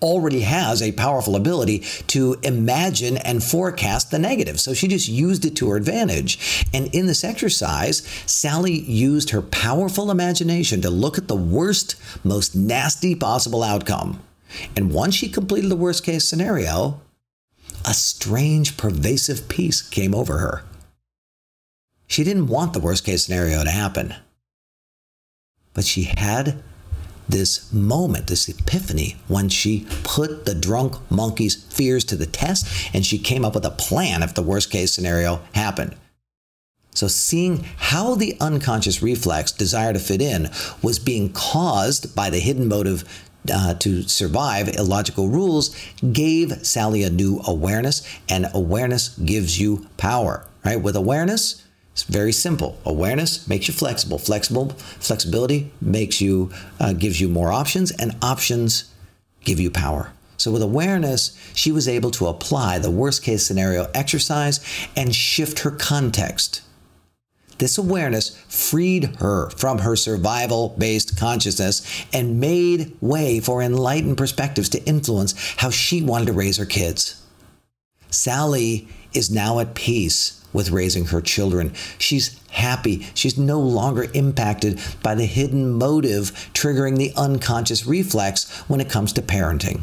already 0.00 0.40
has 0.40 0.80
a 0.80 0.92
powerful 0.92 1.36
ability 1.36 1.80
to 2.06 2.36
imagine 2.42 3.16
and 3.18 3.42
forecast 3.42 4.10
the 4.10 4.18
negative. 4.18 4.60
So 4.60 4.74
she 4.74 4.88
just 4.88 5.08
used 5.08 5.44
it 5.44 5.56
to 5.56 5.70
her 5.70 5.76
advantage. 5.76 6.64
And 6.72 6.94
in 6.94 7.06
this 7.06 7.24
exercise, 7.24 8.06
Sally 8.26 8.80
used 8.80 9.30
her 9.30 9.42
powerful 9.42 10.10
imagination 10.10 10.80
to 10.82 10.90
look 10.90 11.18
at 11.18 11.28
the 11.28 11.36
worst, 11.36 11.96
most 12.24 12.54
nasty 12.54 13.14
possible 13.14 13.62
outcome. 13.62 14.22
And 14.76 14.92
once 14.92 15.14
she 15.14 15.28
completed 15.28 15.70
the 15.70 15.76
worst 15.76 16.04
case 16.04 16.26
scenario, 16.26 17.00
a 17.84 17.94
strange, 17.94 18.76
pervasive 18.76 19.48
peace 19.48 19.82
came 19.82 20.14
over 20.14 20.38
her. 20.38 20.64
She 22.06 22.24
didn't 22.24 22.48
want 22.48 22.72
the 22.72 22.80
worst 22.80 23.04
case 23.04 23.24
scenario 23.24 23.62
to 23.64 23.70
happen. 23.70 24.14
But 25.74 25.84
she 25.84 26.04
had 26.16 26.62
this 27.28 27.70
moment, 27.72 28.26
this 28.26 28.48
epiphany, 28.48 29.16
when 29.28 29.48
she 29.48 29.86
put 30.02 30.46
the 30.46 30.54
drunk 30.54 30.96
monkey's 31.10 31.54
fears 31.54 32.04
to 32.04 32.16
the 32.16 32.26
test 32.26 32.66
and 32.94 33.04
she 33.04 33.18
came 33.18 33.44
up 33.44 33.54
with 33.54 33.66
a 33.66 33.70
plan 33.70 34.22
if 34.22 34.34
the 34.34 34.42
worst 34.42 34.70
case 34.70 34.92
scenario 34.92 35.40
happened. 35.54 35.94
So, 36.94 37.06
seeing 37.06 37.64
how 37.76 38.16
the 38.16 38.36
unconscious 38.40 39.02
reflex, 39.02 39.52
desire 39.52 39.92
to 39.92 40.00
fit 40.00 40.20
in, 40.20 40.50
was 40.82 40.98
being 40.98 41.32
caused 41.32 42.16
by 42.16 42.28
the 42.28 42.40
hidden 42.40 42.66
motive 42.66 43.27
uh, 43.50 43.74
to 43.74 44.02
survive 44.02 44.68
illogical 44.68 45.28
rules 45.28 45.74
gave 46.12 46.66
Sally 46.66 47.02
a 47.02 47.10
new 47.10 47.40
awareness, 47.46 48.02
and 48.28 48.46
awareness 48.54 49.16
gives 49.18 49.60
you 49.60 49.86
power. 49.96 50.46
Right? 50.64 50.80
With 50.80 50.96
awareness, 50.96 51.64
it's 51.92 52.02
very 52.02 52.32
simple. 52.32 52.78
Awareness 52.84 53.48
makes 53.48 53.68
you 53.68 53.74
flexible. 53.74 54.18
Flexible 54.18 54.70
flexibility 55.00 55.72
makes 55.80 56.20
you 56.20 56.50
uh, 56.78 56.92
gives 56.92 57.20
you 57.20 57.28
more 57.28 57.52
options, 57.52 57.90
and 57.90 58.16
options 58.22 58.92
give 59.44 59.58
you 59.58 59.70
power. 59.70 60.12
So 60.36 60.52
with 60.52 60.62
awareness, 60.62 61.36
she 61.52 61.72
was 61.72 61.88
able 61.88 62.12
to 62.12 62.28
apply 62.28 62.78
the 62.78 62.90
worst 62.90 63.24
case 63.24 63.44
scenario 63.44 63.90
exercise 63.92 64.60
and 64.96 65.12
shift 65.14 65.60
her 65.60 65.72
context. 65.72 66.62
This 67.58 67.76
awareness 67.76 68.36
freed 68.48 69.16
her 69.16 69.50
from 69.50 69.78
her 69.80 69.96
survival 69.96 70.74
based 70.78 71.18
consciousness 71.18 72.06
and 72.12 72.40
made 72.40 72.96
way 73.00 73.40
for 73.40 73.60
enlightened 73.60 74.16
perspectives 74.16 74.68
to 74.70 74.84
influence 74.84 75.34
how 75.56 75.70
she 75.70 76.00
wanted 76.02 76.26
to 76.26 76.32
raise 76.32 76.56
her 76.56 76.66
kids. 76.66 77.22
Sally 78.10 78.88
is 79.12 79.30
now 79.30 79.58
at 79.58 79.74
peace 79.74 80.44
with 80.52 80.70
raising 80.70 81.06
her 81.06 81.20
children. 81.20 81.74
She's 81.98 82.40
happy. 82.50 83.06
She's 83.12 83.36
no 83.36 83.60
longer 83.60 84.06
impacted 84.14 84.80
by 85.02 85.14
the 85.14 85.26
hidden 85.26 85.72
motive 85.72 86.50
triggering 86.54 86.96
the 86.96 87.12
unconscious 87.16 87.86
reflex 87.86 88.48
when 88.68 88.80
it 88.80 88.88
comes 88.88 89.12
to 89.14 89.22
parenting. 89.22 89.82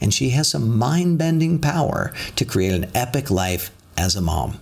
And 0.00 0.12
she 0.12 0.30
has 0.30 0.48
some 0.48 0.76
mind 0.76 1.18
bending 1.18 1.60
power 1.60 2.12
to 2.34 2.44
create 2.44 2.72
an 2.72 2.90
epic 2.94 3.30
life 3.30 3.70
as 3.96 4.16
a 4.16 4.20
mom. 4.20 4.58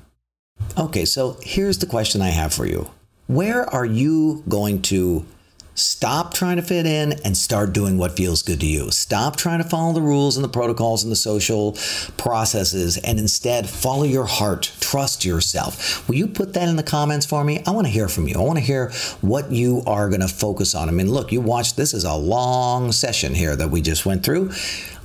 Okay, 0.78 1.04
so 1.04 1.36
here's 1.42 1.78
the 1.78 1.86
question 1.86 2.22
I 2.22 2.28
have 2.28 2.54
for 2.54 2.66
you 2.66 2.90
Where 3.26 3.68
are 3.68 3.84
you 3.84 4.44
going 4.48 4.82
to 4.82 5.26
stop 5.74 6.34
trying 6.34 6.56
to 6.56 6.62
fit 6.62 6.84
in 6.84 7.12
and 7.24 7.36
start 7.36 7.72
doing 7.72 7.98
what 7.98 8.12
feels 8.12 8.42
good 8.42 8.60
to 8.60 8.66
you? 8.66 8.90
Stop 8.90 9.36
trying 9.36 9.62
to 9.62 9.68
follow 9.68 9.92
the 9.92 10.02
rules 10.02 10.36
and 10.36 10.44
the 10.44 10.48
protocols 10.48 11.02
and 11.02 11.10
the 11.10 11.16
social 11.16 11.76
processes 12.16 12.98
and 12.98 13.18
instead 13.18 13.68
follow 13.68 14.04
your 14.04 14.26
heart, 14.26 14.72
trust 14.80 15.24
yourself. 15.24 16.06
Will 16.08 16.16
you 16.16 16.26
put 16.26 16.52
that 16.54 16.68
in 16.68 16.76
the 16.76 16.82
comments 16.82 17.26
for 17.26 17.42
me? 17.42 17.62
I 17.66 17.72
want 17.72 17.86
to 17.86 17.92
hear 17.92 18.08
from 18.08 18.28
you. 18.28 18.34
I 18.36 18.42
want 18.42 18.58
to 18.58 18.64
hear 18.64 18.90
what 19.20 19.50
you 19.50 19.82
are 19.86 20.08
going 20.08 20.20
to 20.20 20.28
focus 20.28 20.74
on. 20.74 20.88
I 20.88 20.92
mean, 20.92 21.10
look, 21.10 21.32
you 21.32 21.40
watched 21.40 21.76
this 21.76 21.94
is 21.94 22.04
a 22.04 22.14
long 22.14 22.92
session 22.92 23.34
here 23.34 23.56
that 23.56 23.70
we 23.70 23.80
just 23.80 24.06
went 24.06 24.24
through. 24.24 24.52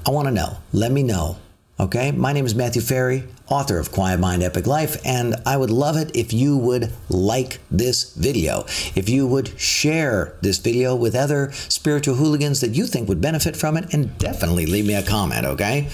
I 0.06 0.12
want 0.12 0.28
to 0.28 0.34
know. 0.34 0.58
Let 0.73 0.91
me 0.91 1.01
know 1.01 1.38
Okay, 1.78 2.12
my 2.14 2.32
name 2.32 2.46
is 2.46 2.56
Matthew 2.56 2.82
Ferry, 2.82 3.26
author 3.50 3.78
of 3.78 3.92
Quiet 3.92 4.18
Mind 4.18 4.42
Epic 4.42 4.66
Life, 4.66 4.96
and 5.06 5.36
I 5.46 5.58
would 5.58 5.70
love 5.70 5.98
it 5.98 6.16
if 6.16 6.32
you 6.32 6.56
would 6.56 6.94
like 7.10 7.60
this 7.70 8.14
video. 8.14 8.62
If 8.96 9.10
you 9.10 9.28
would 9.28 9.60
share 9.60 10.38
this 10.40 10.58
video 10.58 10.96
with 10.96 11.16
other 11.16 11.52
spiritual 11.52 12.16
hooligans 12.16 12.62
that 12.62 12.76
you 12.76 12.86
think 12.86 13.10
would 13.10 13.20
benefit 13.20 13.58
from 13.58 13.76
it, 13.76 13.94
and 13.94 14.18
definitely 14.18 14.66
leave 14.66 14.88
me 14.88 14.94
a 14.94 15.04
comment, 15.04 15.46
okay? 15.46 15.90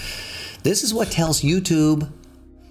This 0.62 0.84
is 0.84 0.94
what 0.94 1.10
tells 1.10 1.42
YouTube 1.42 2.08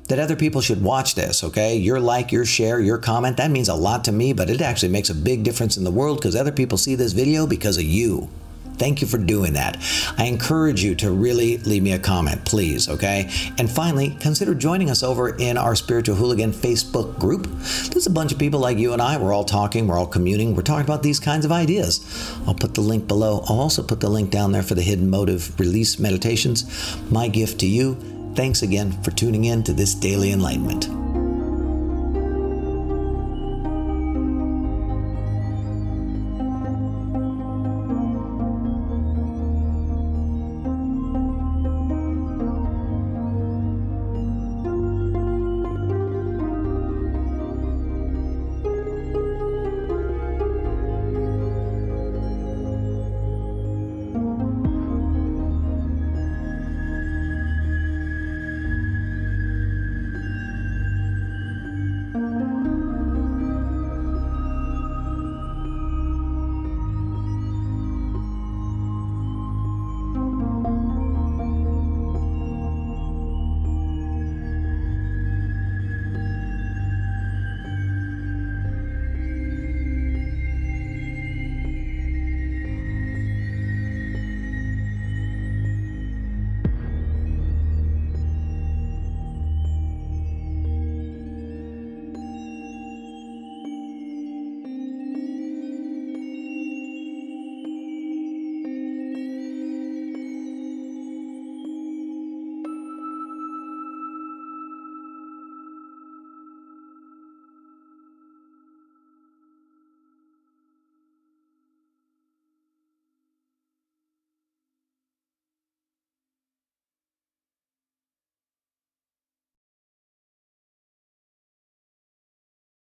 that 0.08 0.18
other 0.18 0.38
people 0.38 0.62
should 0.62 0.82
watch 0.82 1.16
this, 1.16 1.44
okay? 1.44 1.76
Your 1.76 2.00
like, 2.00 2.32
your 2.32 2.46
share, 2.46 2.80
your 2.80 2.98
comment, 2.98 3.36
that 3.36 3.52
means 3.52 3.68
a 3.68 3.76
lot 3.76 4.06
to 4.06 4.14
me, 4.14 4.32
but 4.32 4.50
it 4.50 4.62
actually 4.62 4.88
makes 4.88 5.10
a 5.10 5.16
big 5.16 5.44
difference 5.44 5.76
in 5.76 5.84
the 5.84 5.92
world 5.92 6.20
because 6.20 6.34
other 6.34 6.54
people 6.54 6.78
see 6.78 6.96
this 6.96 7.12
video 7.12 7.46
because 7.46 7.78
of 7.78 7.84
you. 7.84 8.30
Thank 8.78 9.02
you 9.02 9.08
for 9.08 9.18
doing 9.18 9.54
that. 9.54 9.78
I 10.18 10.26
encourage 10.26 10.84
you 10.84 10.96
to 10.96 11.12
really 11.12 11.58
leave 11.60 11.84
me 11.84 11.94
a 11.94 12.00
comment, 12.00 12.44
please, 12.46 12.90
okay? 12.90 13.30
And 13.58 13.70
finally, 13.70 14.18
consider 14.20 14.56
joining 14.56 14.90
us 14.90 15.04
over 15.04 15.36
in 15.36 15.58
our 15.58 15.76
Spiritual 15.76 16.16
Hooligan 16.16 16.52
Facebook 16.52 17.20
group. 17.20 17.48
There's 17.92 18.08
a 18.08 18.12
bunch 18.12 18.32
of 18.32 18.40
people 18.40 18.60
like 18.60 18.78
you 18.78 18.94
and 18.94 19.02
I. 19.02 19.18
We're 19.18 19.34
all 19.34 19.44
talking, 19.44 19.88
we're 19.88 19.98
all 19.98 20.08
communing, 20.08 20.56
we're 20.56 20.64
talking 20.64 20.86
about 20.86 21.04
these 21.04 21.20
kinds 21.20 21.46
of 21.46 21.52
ideas. 21.52 22.00
I'll 22.48 22.56
put 22.56 22.74
the 22.74 22.82
link 22.82 23.08
below. 23.08 23.44
I'll 23.48 23.60
also 23.60 23.84
put 23.84 24.00
the 24.00 24.10
link 24.10 24.32
down 24.32 24.52
there 24.52 24.64
for 24.64 24.76
the 24.76 24.82
Hidden 24.82 25.10
Motive 25.10 25.60
Release 25.60 26.00
Meditations. 26.00 26.66
My 27.12 27.28
gift 27.28 27.60
to 27.60 27.68
you. 27.68 27.96
Thanks 28.36 28.62
again 28.62 28.94
for 29.04 29.12
tuning 29.12 29.44
in 29.46 29.62
to 29.64 29.74
this 29.74 29.94
daily 29.94 30.32
enlightenment. 30.32 31.11